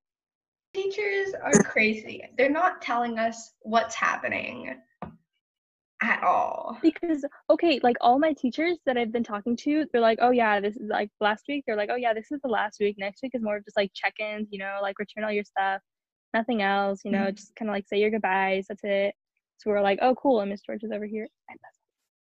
Teachers 0.76 1.34
are 1.42 1.52
crazy. 1.64 2.22
They're 2.38 2.50
not 2.52 2.82
telling 2.82 3.18
us 3.18 3.54
what's 3.62 3.96
happening 3.96 4.76
at 6.02 6.24
all. 6.24 6.78
Because 6.82 7.26
okay, 7.50 7.80
like 7.84 7.96
all 8.02 8.20
my 8.20 8.34
teachers 8.34 8.78
that 8.86 8.98
I've 8.98 9.12
been 9.12 9.24
talking 9.24 9.56
to, 9.58 9.86
they're 9.92 10.02
like, 10.02 10.20
oh 10.22 10.32
yeah, 10.32 10.60
this 10.60 10.76
is 10.76 10.90
like 10.90 11.10
last 11.22 11.46
week. 11.48 11.64
They're 11.66 11.78
like, 11.78 11.90
oh 11.92 11.96
yeah, 11.96 12.14
this 12.14 12.32
is 12.32 12.40
the 12.44 12.50
last 12.50 12.78
week. 12.80 12.96
Next 12.98 13.22
week 13.24 13.32
is 13.34 13.42
more 13.42 13.58
of 13.58 13.66
just 13.66 13.78
like 13.78 13.92
check-ins, 13.94 14.50
you 14.52 14.60
know, 14.60 14.80
like 14.82 15.00
return 15.00 15.24
all 15.24 15.32
your 15.32 15.44
stuff, 15.46 15.82
nothing 16.34 16.62
else, 16.62 17.02
you 17.06 17.12
know, 17.12 17.28
Mhm. 17.28 17.36
just 17.36 17.56
kind 17.56 17.70
of 17.70 17.74
like 17.74 17.88
say 17.88 18.00
your 18.00 18.12
goodbyes. 18.12 18.66
That's 18.68 18.84
it. 18.84 19.16
So 19.58 19.70
we're 19.70 19.82
like, 19.82 20.00
oh 20.02 20.16
cool, 20.16 20.42
and 20.42 20.52
Miss 20.52 20.62
George 20.62 20.84
is 20.84 20.92
over 20.92 21.06
here. 21.06 21.28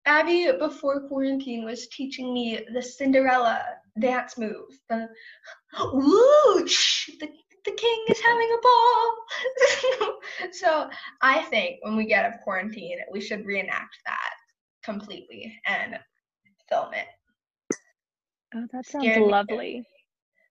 Abby, 0.06 0.50
before 0.58 1.06
quarantine, 1.06 1.64
was 1.66 1.86
teaching 1.88 2.32
me 2.32 2.60
the 2.72 2.80
Cinderella 2.80 3.62
dance 3.98 4.38
move. 4.38 4.70
The! 4.88 5.08
The, 7.20 7.28
the 7.64 7.72
king 7.72 8.04
is 8.08 8.20
having 8.20 8.48
a 8.56 8.60
ball. 8.62 10.16
so 10.52 10.90
I 11.22 11.42
think 11.42 11.78
when 11.82 11.96
we 11.96 12.06
get 12.06 12.24
out 12.24 12.34
of 12.34 12.40
quarantine, 12.40 12.98
we 13.10 13.20
should 13.20 13.44
reenact 13.46 13.96
that 14.06 14.32
completely 14.84 15.54
and 15.66 15.98
film 16.68 16.94
it. 16.94 17.06
Oh, 18.54 18.66
that 18.72 18.86
sounds 18.86 19.04
Scared 19.04 19.22
me. 19.22 19.30
lovely. 19.30 19.84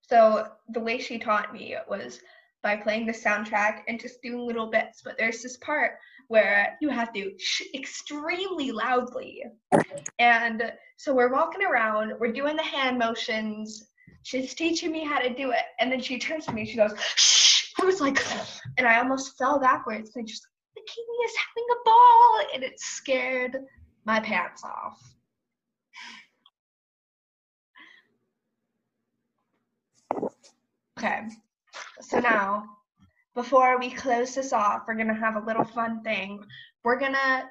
So 0.10 0.48
the 0.70 0.80
way 0.80 1.00
she 1.00 1.18
taught 1.18 1.54
me 1.54 1.76
was 1.90 2.20
by 2.64 2.76
playing 2.76 3.06
the 3.06 3.14
soundtrack 3.14 3.82
and 3.88 4.00
just 4.00 4.22
doing 4.22 4.40
little 4.46 4.68
bits. 4.70 5.02
But 5.04 5.18
there's 5.18 5.42
this 5.42 5.58
part 5.58 5.94
where 6.28 6.78
you 6.82 6.90
have 6.90 7.14
to 7.14 7.32
sh- 7.38 7.74
extremely 7.74 8.72
loudly. 8.72 9.44
And 10.20 10.72
so 10.98 11.14
we're 11.14 11.32
walking 11.32 11.64
around, 11.64 12.14
we're 12.20 12.34
doing 12.34 12.56
the 12.56 12.64
hand 12.64 12.98
motions. 12.98 13.88
She's 14.28 14.54
teaching 14.54 14.92
me 14.92 15.06
how 15.06 15.20
to 15.20 15.34
do 15.34 15.52
it. 15.52 15.64
And 15.80 15.90
then 15.90 16.02
she 16.02 16.20
turns 16.20 16.46
to 16.48 16.52
me, 16.52 16.66
she 16.66 16.76
goes, 16.76 16.92
shh. 17.16 17.72
I 17.80 17.86
was 17.86 18.02
like, 18.02 18.22
and 18.78 18.86
I 18.86 18.98
almost 18.98 19.38
fell 19.38 19.58
backwards. 19.58 20.12
And 20.18 20.28
just 20.28 20.46
the 20.76 20.82
king 20.86 21.06
is 21.24 21.32
having 21.48 21.66
a 21.72 21.86
ball. 21.86 22.42
And 22.54 22.62
it 22.62 22.78
scared 22.78 23.56
my 24.04 24.20
pants 24.20 24.66
off. 24.66 25.02
Okay. 31.00 31.22
So 32.02 32.20
now, 32.20 32.66
before 33.34 33.80
we 33.80 33.92
close 33.92 34.36
this 34.36 34.52
off, 34.52 34.84
we're 34.90 34.96
to 35.08 35.14
have 35.14 35.38
a 35.38 35.46
little 35.46 35.64
fun 35.64 36.04
thing. 36.04 36.44
We're 36.84 37.00
to, 37.14 37.44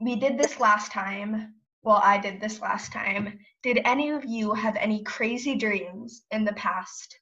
we 0.00 0.16
did 0.16 0.36
this 0.40 0.58
last 0.58 0.90
time. 0.90 1.54
Well, 1.86 2.00
I 2.02 2.18
did 2.18 2.40
this 2.40 2.60
last 2.60 2.92
time. 2.92 3.38
Did 3.62 3.80
any 3.84 4.10
of 4.10 4.24
you 4.24 4.52
have 4.54 4.74
any 4.74 5.04
crazy 5.04 5.54
dreams 5.54 6.24
in 6.32 6.44
the 6.44 6.52
past 6.54 7.16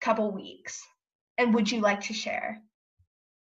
couple 0.00 0.32
weeks? 0.32 0.82
And 1.38 1.54
would 1.54 1.70
you 1.70 1.80
like 1.80 2.00
to 2.00 2.12
share? 2.12 2.60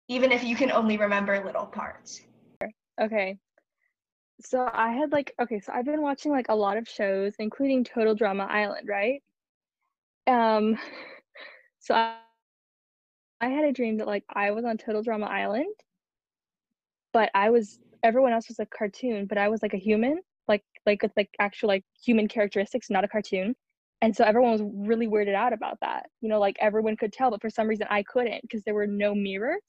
Even 0.08 0.32
if 0.32 0.44
you 0.44 0.54
can 0.54 0.70
only 0.70 0.98
remember 0.98 1.42
little 1.42 1.64
parts. 1.64 2.20
Okay. 3.00 3.38
So 4.42 4.68
I 4.70 4.92
had 4.92 5.10
like 5.10 5.32
okay, 5.40 5.58
so 5.58 5.72
I've 5.72 5.86
been 5.86 6.02
watching 6.02 6.32
like 6.32 6.50
a 6.50 6.54
lot 6.54 6.76
of 6.76 6.86
shows, 6.86 7.32
including 7.38 7.82
Total 7.82 8.14
Drama 8.14 8.44
Island, 8.44 8.90
right? 8.90 9.22
Um 10.26 10.78
so 11.78 11.94
I, 11.94 12.18
I 13.40 13.48
had 13.48 13.64
a 13.64 13.72
dream 13.72 13.96
that 13.96 14.06
like 14.06 14.24
I 14.28 14.50
was 14.50 14.66
on 14.66 14.76
Total 14.76 15.02
Drama 15.02 15.28
Island, 15.28 15.74
but 17.14 17.30
I 17.34 17.48
was 17.48 17.78
everyone 18.06 18.32
else 18.32 18.48
was 18.48 18.60
a 18.60 18.66
cartoon, 18.66 19.26
but 19.26 19.38
I 19.38 19.48
was 19.48 19.62
like 19.62 19.74
a 19.74 19.78
human, 19.78 20.20
like 20.48 20.62
like 20.86 21.02
with 21.02 21.12
like 21.16 21.30
actual 21.40 21.68
like 21.68 21.84
human 22.04 22.28
characteristics, 22.28 22.90
not 22.90 23.04
a 23.04 23.08
cartoon. 23.08 23.54
And 24.02 24.14
so 24.14 24.24
everyone 24.24 24.52
was 24.52 24.62
really 24.62 25.08
weirded 25.08 25.34
out 25.34 25.52
about 25.52 25.78
that. 25.80 26.06
You 26.20 26.28
know, 26.28 26.38
like 26.38 26.56
everyone 26.60 26.96
could 26.96 27.12
tell, 27.12 27.30
but 27.30 27.40
for 27.40 27.50
some 27.50 27.66
reason 27.66 27.86
I 27.90 28.02
couldn't 28.02 28.42
because 28.42 28.62
there 28.64 28.74
were 28.74 28.86
no 28.86 29.14
mirrors. 29.14 29.62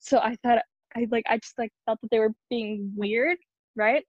So 0.00 0.18
I 0.18 0.36
thought 0.42 0.58
I 0.96 1.06
like 1.10 1.24
I 1.28 1.38
just 1.38 1.58
like 1.58 1.72
felt 1.86 2.00
that 2.02 2.10
they 2.10 2.18
were 2.18 2.34
being 2.50 2.92
weird, 2.96 3.38
right? 3.76 4.04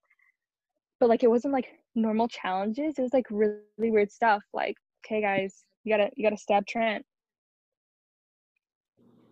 But 0.99 1.09
like 1.09 1.23
it 1.23 1.29
wasn't 1.29 1.53
like 1.53 1.69
normal 1.95 2.27
challenges. 2.27 2.95
It 2.97 3.01
was 3.01 3.13
like 3.13 3.27
really 3.29 3.61
weird 3.77 4.11
stuff. 4.11 4.43
Like, 4.53 4.75
okay 5.05 5.21
guys, 5.21 5.63
you 5.83 5.93
gotta 5.93 6.09
you 6.15 6.23
gotta 6.23 6.37
stab 6.37 6.65
Trent. 6.67 7.05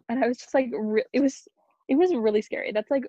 And 0.09 0.23
I 0.23 0.27
was 0.27 0.37
just 0.37 0.53
like 0.53 0.69
re- 0.73 1.05
it 1.13 1.19
was 1.19 1.47
it 1.89 1.95
was 1.95 2.13
really 2.15 2.41
scary. 2.41 2.71
That's 2.71 2.91
like 2.91 3.03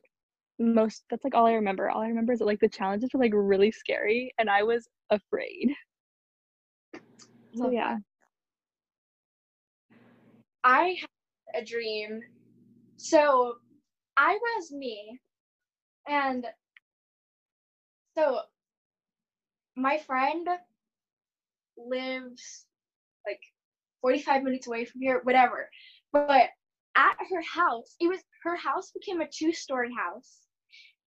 most 0.58 1.04
that's 1.10 1.24
like 1.24 1.34
all 1.34 1.46
I 1.46 1.52
remember. 1.52 1.88
All 1.90 2.02
I 2.02 2.08
remember 2.08 2.32
is 2.32 2.40
that 2.40 2.46
like 2.46 2.60
the 2.60 2.68
challenges 2.68 3.10
were 3.12 3.20
like 3.20 3.32
really 3.34 3.70
scary 3.70 4.32
and 4.38 4.50
I 4.50 4.62
was 4.62 4.88
afraid. 5.10 5.70
So 7.54 7.70
yeah. 7.70 7.96
I 10.64 10.96
had 11.00 11.62
a 11.62 11.64
dream. 11.64 12.20
So 12.96 13.54
I 14.16 14.32
was 14.34 14.72
me, 14.72 15.20
and 16.08 16.44
so 18.16 18.40
my 19.76 19.98
friend 19.98 20.48
lives 21.76 22.66
like 23.24 23.40
45 24.02 24.42
minutes 24.42 24.66
away 24.66 24.84
from 24.84 25.00
here, 25.00 25.20
whatever. 25.22 25.70
But 26.12 26.50
at 26.96 27.16
her 27.30 27.42
house, 27.42 27.94
it 28.00 28.08
was 28.08 28.20
her 28.42 28.56
house 28.56 28.90
became 28.90 29.20
a 29.20 29.28
two 29.28 29.52
story 29.52 29.90
house. 29.96 30.48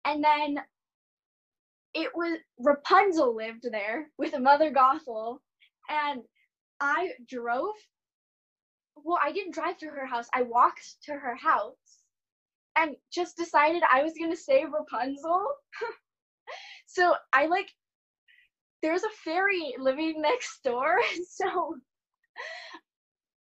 And 0.05 0.24
then 0.24 0.58
it 1.93 2.12
was 2.15 2.38
Rapunzel 2.60 3.36
lived 3.36 3.67
there 3.70 4.10
with 4.17 4.34
a 4.34 4.39
Mother 4.39 4.72
Gothel. 4.72 5.39
And 5.89 6.22
I 6.79 7.12
drove. 7.27 7.75
Well, 8.96 9.20
I 9.22 9.31
didn't 9.31 9.53
drive 9.53 9.77
to 9.79 9.88
her 9.88 10.05
house. 10.05 10.27
I 10.34 10.43
walked 10.43 10.84
to 11.03 11.13
her 11.13 11.36
house 11.36 11.75
and 12.75 12.96
just 13.12 13.38
decided 13.38 13.84
I 13.89 14.03
was 14.03 14.13
gonna 14.20 14.36
save 14.36 14.72
Rapunzel. 14.72 15.48
so 16.88 17.15
I 17.34 17.48
like 17.48 17.70
there's 18.81 19.03
a 19.03 19.10
fairy 19.24 19.75
living 19.79 20.22
next 20.22 20.63
door, 20.63 21.00
so 21.29 21.75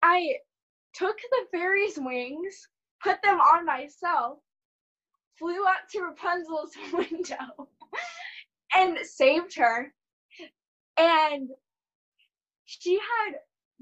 I 0.02 0.36
took 0.94 1.18
the 1.18 1.46
fairy's 1.52 1.98
wings, 1.98 2.68
put 3.04 3.22
them 3.22 3.40
on 3.40 3.66
myself, 3.66 4.40
flew 5.38 5.66
out 5.68 5.90
to 5.92 6.02
Rapunzel's 6.02 6.72
window, 6.94 7.70
and 8.76 8.98
saved 9.04 9.56
her. 9.58 9.94
And 10.98 11.50
she 12.66 12.96
had 12.96 13.36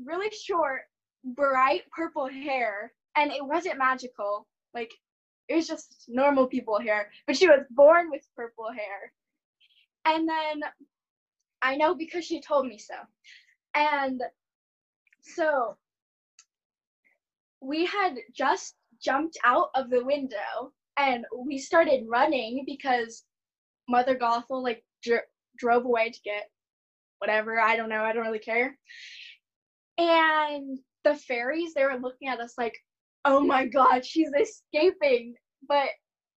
really 0.04 0.32
short, 0.32 0.82
bright 1.24 1.84
purple 1.96 2.28
hair, 2.28 2.92
and 3.16 3.32
it 3.32 3.46
wasn't 3.46 3.78
magical. 3.78 4.48
Like 4.74 4.92
it 5.48 5.56
was 5.56 5.68
just 5.68 6.06
normal 6.08 6.48
people 6.48 6.80
hair, 6.80 7.12
but 7.28 7.38
she 7.38 7.48
was 7.48 7.66
born 7.70 8.10
with 8.10 8.28
purple 8.36 8.72
hair. 8.72 9.14
And 10.06 10.28
then 10.28 10.62
I 11.62 11.76
know 11.76 11.96
because 11.96 12.26
she 12.26 12.42
told 12.42 12.68
me 12.68 12.78
so. 12.78 12.96
And 13.76 14.22
so 15.22 15.78
we 17.62 17.86
had 17.86 18.16
just 18.36 18.76
jumped 19.02 19.38
out 19.46 19.70
of 19.76 19.90
the 19.90 20.04
window 20.04 20.74
and 20.98 21.26
we 21.46 21.58
started 21.58 22.06
running 22.08 22.64
because 22.66 23.24
Mother 23.90 24.18
Gothel 24.18 24.64
like 24.64 24.84
dr- 25.04 25.24
drove 25.58 25.86
away 25.86 26.10
to 26.10 26.20
get 26.24 26.50
whatever. 27.20 27.60
I 27.60 27.76
don't 27.76 27.90
know. 27.90 28.04
I 28.04 28.14
don't 28.14 28.26
really 28.26 28.40
care. 28.40 28.78
And 29.98 30.80
the 31.04 31.16
fairies, 31.16 31.74
they 31.74 31.84
were 31.84 32.00
looking 32.02 32.28
at 32.28 32.40
us 32.40 32.54
like, 32.58 32.78
oh 33.26 33.40
my 33.40 33.66
god, 33.66 34.06
she's 34.06 34.30
escaping. 34.40 35.36
But 35.68 35.90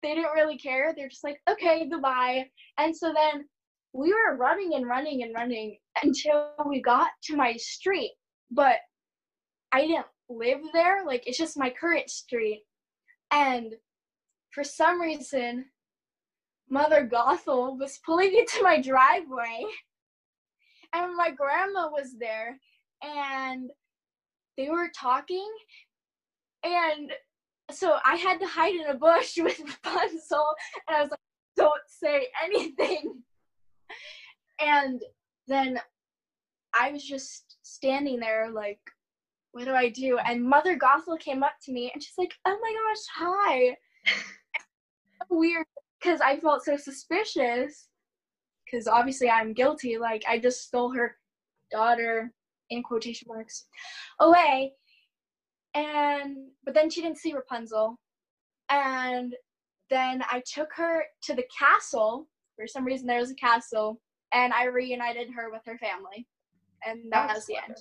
they 0.02 0.14
didn't 0.14 0.34
really 0.34 0.58
care. 0.58 0.94
They're 0.96 1.08
just 1.08 1.24
like, 1.24 1.40
okay, 1.50 1.88
goodbye. 1.88 2.46
And 2.78 2.96
so 2.96 3.12
then 3.12 3.44
we 3.92 4.12
were 4.12 4.36
running 4.36 4.74
and 4.74 4.86
running 4.86 5.22
and 5.22 5.34
running 5.34 5.78
until 6.02 6.52
we 6.66 6.80
got 6.82 7.08
to 7.24 7.36
my 7.36 7.54
street. 7.56 8.12
But 8.50 8.76
I 9.72 9.80
didn't 9.80 10.06
live 10.28 10.60
there. 10.72 11.04
Like, 11.04 11.24
it's 11.26 11.38
just 11.38 11.58
my 11.58 11.70
current 11.70 12.10
street. 12.10 12.62
And 13.32 13.74
for 14.56 14.64
some 14.64 15.02
reason, 15.02 15.66
Mother 16.70 17.06
Gothel 17.06 17.78
was 17.78 18.00
pulling 18.06 18.34
into 18.38 18.62
my 18.62 18.80
driveway. 18.80 19.64
And 20.94 21.14
my 21.14 21.30
grandma 21.30 21.90
was 21.90 22.16
there. 22.18 22.58
And 23.02 23.68
they 24.56 24.70
were 24.70 24.90
talking. 24.98 25.46
And 26.64 27.12
so 27.70 27.98
I 28.02 28.16
had 28.16 28.40
to 28.40 28.46
hide 28.46 28.74
in 28.74 28.86
a 28.86 28.94
bush 28.94 29.36
with 29.42 29.60
Rapunzel, 29.60 30.54
and 30.88 30.96
I 30.96 31.02
was 31.02 31.10
like, 31.10 31.20
"Don't 31.56 31.86
say 31.86 32.28
anything." 32.42 33.22
And 34.58 35.02
then 35.46 35.78
I 36.74 36.90
was 36.90 37.04
just 37.04 37.58
standing 37.62 38.18
there, 38.18 38.50
like, 38.50 38.80
"What 39.52 39.66
do 39.66 39.74
I 39.74 39.90
do?" 39.90 40.16
And 40.16 40.42
Mother 40.42 40.78
Gothel 40.78 41.20
came 41.20 41.42
up 41.42 41.52
to 41.64 41.72
me, 41.72 41.90
and 41.92 42.02
she's 42.02 42.16
like, 42.16 42.32
"Oh 42.46 42.58
my 42.58 42.72
gosh, 42.72 43.04
hi!" 43.14 43.76
Weird, 45.36 45.66
because 46.00 46.20
I 46.20 46.38
felt 46.38 46.64
so 46.64 46.76
suspicious, 46.76 47.88
because 48.64 48.86
obviously 48.88 49.28
I'm 49.28 49.52
guilty. 49.52 49.98
Like 49.98 50.24
I 50.28 50.38
just 50.38 50.62
stole 50.62 50.92
her 50.94 51.16
daughter, 51.70 52.32
in 52.70 52.82
quotation 52.82 53.26
marks, 53.28 53.66
away 54.20 54.72
and 55.76 56.48
but 56.64 56.74
then 56.74 56.90
she 56.90 57.02
didn't 57.02 57.18
see 57.18 57.34
Rapunzel. 57.34 57.98
And 58.70 59.34
then 59.90 60.22
I 60.30 60.42
took 60.52 60.70
her 60.74 61.04
to 61.24 61.34
the 61.34 61.44
castle. 61.56 62.26
For 62.56 62.66
some 62.66 62.84
reason, 62.84 63.06
there 63.06 63.20
was 63.20 63.30
a 63.30 63.34
castle, 63.34 64.00
and 64.32 64.52
I 64.52 64.64
reunited 64.64 65.28
her 65.36 65.50
with 65.50 65.60
her 65.66 65.78
family, 65.78 66.26
and 66.84 67.12
that 67.12 67.28
That's 67.28 67.34
was 67.40 67.46
the 67.46 67.56
end. 67.56 67.76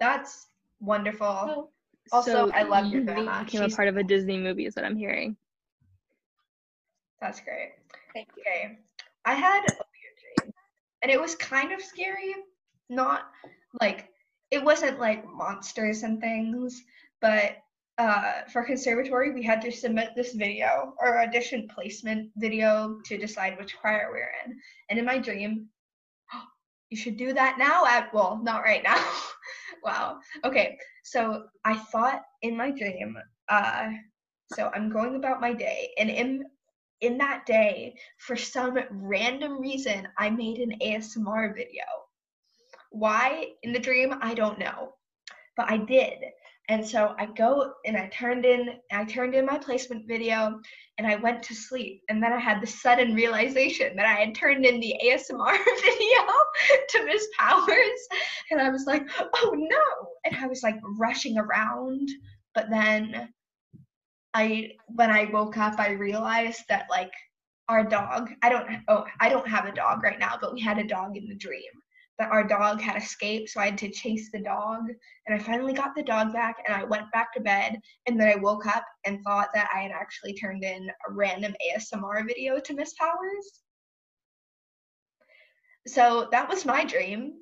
That's 0.00 0.48
wonderful. 0.80 1.28
So, 1.46 1.70
Also, 2.12 2.48
so 2.48 2.52
I 2.52 2.64
love 2.64 2.86
your 2.86 3.00
you 3.00 3.06
grandma. 3.06 3.44
became 3.44 3.62
a 3.62 3.68
part 3.68 3.88
of 3.88 3.96
a 3.96 4.02
Disney 4.02 4.36
movie 4.36 4.66
is 4.66 4.74
what 4.74 4.84
I'm 4.84 4.96
hearing. 4.96 5.36
That's 7.24 7.40
great. 7.40 7.72
thank 8.12 8.28
you. 8.36 8.42
Okay. 8.46 8.76
I 9.24 9.32
had 9.32 9.60
a 9.60 9.72
weird 9.72 10.42
dream. 10.42 10.52
And 11.00 11.10
it 11.10 11.18
was 11.18 11.34
kind 11.36 11.72
of 11.72 11.80
scary. 11.80 12.34
Not 12.90 13.30
like 13.80 14.10
it 14.50 14.62
wasn't 14.62 15.00
like 15.00 15.24
monsters 15.26 16.02
and 16.02 16.20
things, 16.20 16.82
but 17.22 17.56
uh, 17.96 18.42
for 18.52 18.62
conservatory, 18.62 19.32
we 19.32 19.42
had 19.42 19.62
to 19.62 19.72
submit 19.72 20.10
this 20.14 20.34
video 20.34 20.92
or 21.00 21.22
audition 21.22 21.66
placement 21.74 22.30
video 22.36 22.98
to 23.06 23.16
decide 23.16 23.56
which 23.58 23.74
choir 23.74 24.10
we 24.12 24.18
are 24.18 24.32
in. 24.44 24.60
And 24.90 24.98
in 24.98 25.06
my 25.06 25.16
dream, 25.16 25.68
you 26.90 26.96
should 26.98 27.16
do 27.16 27.32
that 27.32 27.56
now 27.58 27.86
at 27.86 28.12
well, 28.12 28.38
not 28.42 28.64
right 28.64 28.82
now. 28.84 29.02
wow. 29.82 30.18
Okay. 30.44 30.76
So 31.04 31.44
I 31.64 31.74
thought 31.74 32.20
in 32.42 32.54
my 32.54 32.70
dream, 32.70 33.16
uh, 33.48 33.92
so 34.52 34.70
I'm 34.74 34.90
going 34.90 35.16
about 35.16 35.40
my 35.40 35.54
day, 35.54 35.88
and 35.96 36.10
in 36.10 36.44
in 37.04 37.18
that 37.18 37.44
day, 37.46 37.94
for 38.18 38.36
some 38.36 38.78
random 38.90 39.60
reason, 39.60 40.08
I 40.18 40.30
made 40.30 40.58
an 40.58 40.78
ASMR 40.80 41.54
video. 41.54 41.84
Why 42.90 43.48
in 43.62 43.72
the 43.72 43.78
dream, 43.78 44.14
I 44.20 44.34
don't 44.34 44.58
know, 44.58 44.94
but 45.56 45.70
I 45.70 45.78
did. 45.78 46.18
And 46.70 46.86
so 46.86 47.14
I 47.18 47.26
go 47.26 47.74
and 47.84 47.94
I 47.94 48.08
turned 48.08 48.46
in 48.46 48.80
I 48.90 49.04
turned 49.04 49.34
in 49.34 49.44
my 49.44 49.58
placement 49.58 50.08
video 50.08 50.58
and 50.96 51.06
I 51.06 51.16
went 51.16 51.42
to 51.42 51.54
sleep. 51.54 52.00
And 52.08 52.22
then 52.22 52.32
I 52.32 52.38
had 52.38 52.62
the 52.62 52.66
sudden 52.66 53.14
realization 53.14 53.96
that 53.96 54.06
I 54.06 54.14
had 54.14 54.34
turned 54.34 54.64
in 54.64 54.80
the 54.80 54.94
ASMR 55.04 55.58
video 55.82 56.22
to 56.88 57.04
Miss 57.04 57.26
Powers. 57.38 58.08
And 58.50 58.62
I 58.62 58.70
was 58.70 58.86
like, 58.86 59.06
oh 59.20 59.54
no. 59.54 60.08
And 60.24 60.42
I 60.42 60.46
was 60.46 60.62
like 60.62 60.76
rushing 60.98 61.36
around. 61.36 62.08
But 62.54 62.70
then 62.70 63.28
I 64.34 64.72
when 64.86 65.10
I 65.10 65.26
woke 65.26 65.56
up 65.56 65.78
I 65.78 65.90
realized 65.90 66.64
that 66.68 66.86
like 66.90 67.12
our 67.68 67.84
dog, 67.84 68.30
I 68.42 68.48
don't 68.50 68.68
oh 68.88 69.06
I 69.20 69.28
don't 69.28 69.48
have 69.48 69.64
a 69.66 69.72
dog 69.72 70.02
right 70.02 70.18
now, 70.18 70.36
but 70.40 70.52
we 70.52 70.60
had 70.60 70.78
a 70.78 70.86
dog 70.86 71.16
in 71.16 71.28
the 71.28 71.34
dream 71.34 71.62
that 72.18 72.30
our 72.30 72.44
dog 72.44 72.80
had 72.80 72.96
escaped, 72.96 73.50
so 73.50 73.60
I 73.60 73.66
had 73.66 73.78
to 73.78 73.90
chase 73.90 74.30
the 74.30 74.40
dog. 74.40 74.82
And 75.26 75.34
I 75.34 75.42
finally 75.42 75.72
got 75.72 75.94
the 75.96 76.02
dog 76.02 76.32
back, 76.32 76.56
and 76.66 76.74
I 76.74 76.84
went 76.84 77.10
back 77.12 77.32
to 77.34 77.40
bed. 77.40 77.76
And 78.06 78.20
then 78.20 78.28
I 78.28 78.36
woke 78.36 78.66
up 78.66 78.84
and 79.04 79.20
thought 79.22 79.48
that 79.54 79.68
I 79.74 79.80
had 79.80 79.90
actually 79.90 80.34
turned 80.34 80.62
in 80.62 80.88
a 81.08 81.12
random 81.12 81.54
ASMR 81.76 82.24
video 82.26 82.60
to 82.60 82.74
Miss 82.74 82.94
Powers. 82.94 83.62
So 85.86 86.28
that 86.30 86.48
was 86.48 86.64
my 86.64 86.84
dream, 86.84 87.34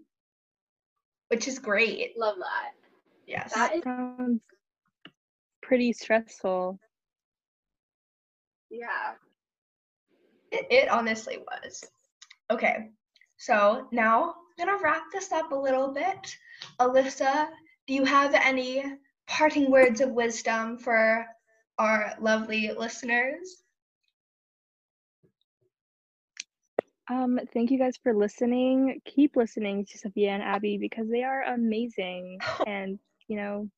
which 1.28 1.46
is 1.46 1.58
great. 1.58 2.18
Love 2.18 2.36
that. 2.38 2.70
Yes. 3.26 3.52
That 3.54 3.82
sounds 3.84 4.40
pretty 5.72 5.90
stressful. 5.94 6.78
Yeah. 8.70 9.14
It, 10.50 10.66
it 10.70 10.88
honestly 10.90 11.38
was. 11.38 11.82
Okay, 12.50 12.90
so 13.38 13.88
now 13.90 14.34
I'm 14.58 14.66
gonna 14.66 14.78
wrap 14.84 15.04
this 15.10 15.32
up 15.32 15.50
a 15.50 15.54
little 15.54 15.90
bit. 15.94 16.36
Alyssa, 16.78 17.48
do 17.88 17.94
you 17.94 18.04
have 18.04 18.34
any 18.34 18.84
parting 19.26 19.70
words 19.70 20.02
of 20.02 20.10
wisdom 20.10 20.76
for 20.76 21.24
our 21.78 22.16
lovely 22.20 22.70
listeners? 22.76 23.62
Um, 27.08 27.40
thank 27.54 27.70
you 27.70 27.78
guys 27.78 27.96
for 28.02 28.12
listening. 28.12 29.00
Keep 29.06 29.36
listening 29.36 29.86
to 29.86 29.96
Sophia 29.96 30.32
and 30.32 30.42
Abby 30.42 30.76
because 30.76 31.08
they 31.08 31.22
are 31.22 31.44
amazing 31.44 32.40
and 32.66 32.98
you 33.26 33.38
know 33.38 33.70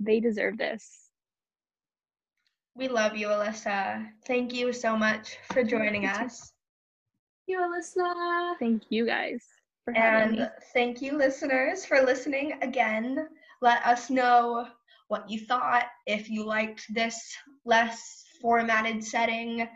they 0.00 0.18
deserve 0.20 0.56
this. 0.56 1.05
We 2.76 2.88
love 2.88 3.16
you, 3.16 3.28
Alyssa. 3.28 4.06
Thank 4.26 4.52
you 4.52 4.72
so 4.72 4.96
much 4.96 5.38
for 5.50 5.64
joining 5.64 6.04
us. 6.04 6.18
Thank 6.18 6.32
You, 7.46 7.60
Alyssa. 7.60 8.58
Thank 8.58 8.82
you 8.90 9.06
guys 9.06 9.42
for 9.84 9.94
having 9.94 10.32
me. 10.32 10.38
And 10.40 10.50
thank 10.74 11.00
you, 11.00 11.16
listeners, 11.16 11.86
for 11.86 12.02
listening 12.02 12.58
again. 12.60 13.28
Let 13.62 13.84
us 13.86 14.10
know 14.10 14.66
what 15.08 15.30
you 15.30 15.40
thought, 15.40 15.86
if 16.06 16.28
you 16.28 16.44
liked 16.44 16.84
this 16.92 17.34
less 17.64 18.24
formatted 18.42 19.02
setting, 19.02 19.66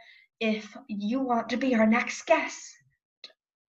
if 0.41 0.77
you 0.89 1.21
want 1.21 1.49
to 1.51 1.57
be 1.57 1.75
our 1.75 1.87
next 1.87 2.27
guest. 2.27 2.61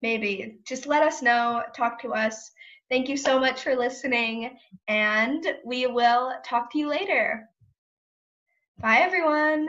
Maybe 0.01 0.57
just 0.65 0.87
let 0.87 1.03
us 1.03 1.21
know, 1.21 1.63
talk 1.73 2.01
to 2.01 2.13
us. 2.13 2.51
Thank 2.89 3.07
you 3.07 3.15
so 3.15 3.39
much 3.39 3.61
for 3.61 3.75
listening, 3.75 4.57
and 4.89 5.45
we 5.63 5.87
will 5.87 6.33
talk 6.43 6.71
to 6.71 6.79
you 6.79 6.89
later. 6.89 7.47
Bye, 8.79 8.99
everyone. 8.99 9.67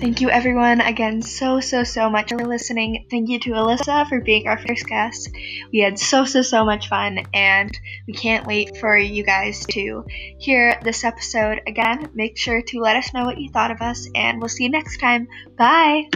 Thank 0.00 0.22
you, 0.22 0.30
everyone, 0.30 0.80
again 0.80 1.20
so, 1.20 1.60
so, 1.60 1.84
so 1.84 2.08
much 2.08 2.30
for 2.30 2.38
listening. 2.38 3.06
Thank 3.10 3.28
you 3.28 3.38
to 3.40 3.50
Alyssa 3.50 4.08
for 4.08 4.22
being 4.22 4.48
our 4.48 4.56
first 4.56 4.86
guest. 4.86 5.28
We 5.72 5.80
had 5.80 5.98
so, 5.98 6.24
so, 6.24 6.40
so 6.40 6.64
much 6.64 6.88
fun, 6.88 7.26
and 7.34 7.70
we 8.06 8.14
can't 8.14 8.46
wait 8.46 8.78
for 8.78 8.96
you 8.96 9.22
guys 9.22 9.66
to 9.66 10.06
hear 10.38 10.80
this 10.82 11.04
episode 11.04 11.60
again. 11.66 12.08
Make 12.14 12.38
sure 12.38 12.62
to 12.62 12.80
let 12.80 12.96
us 12.96 13.12
know 13.12 13.26
what 13.26 13.38
you 13.38 13.50
thought 13.50 13.70
of 13.70 13.82
us, 13.82 14.08
and 14.14 14.40
we'll 14.40 14.48
see 14.48 14.64
you 14.64 14.70
next 14.70 15.00
time. 15.00 15.28
Bye! 15.58 16.08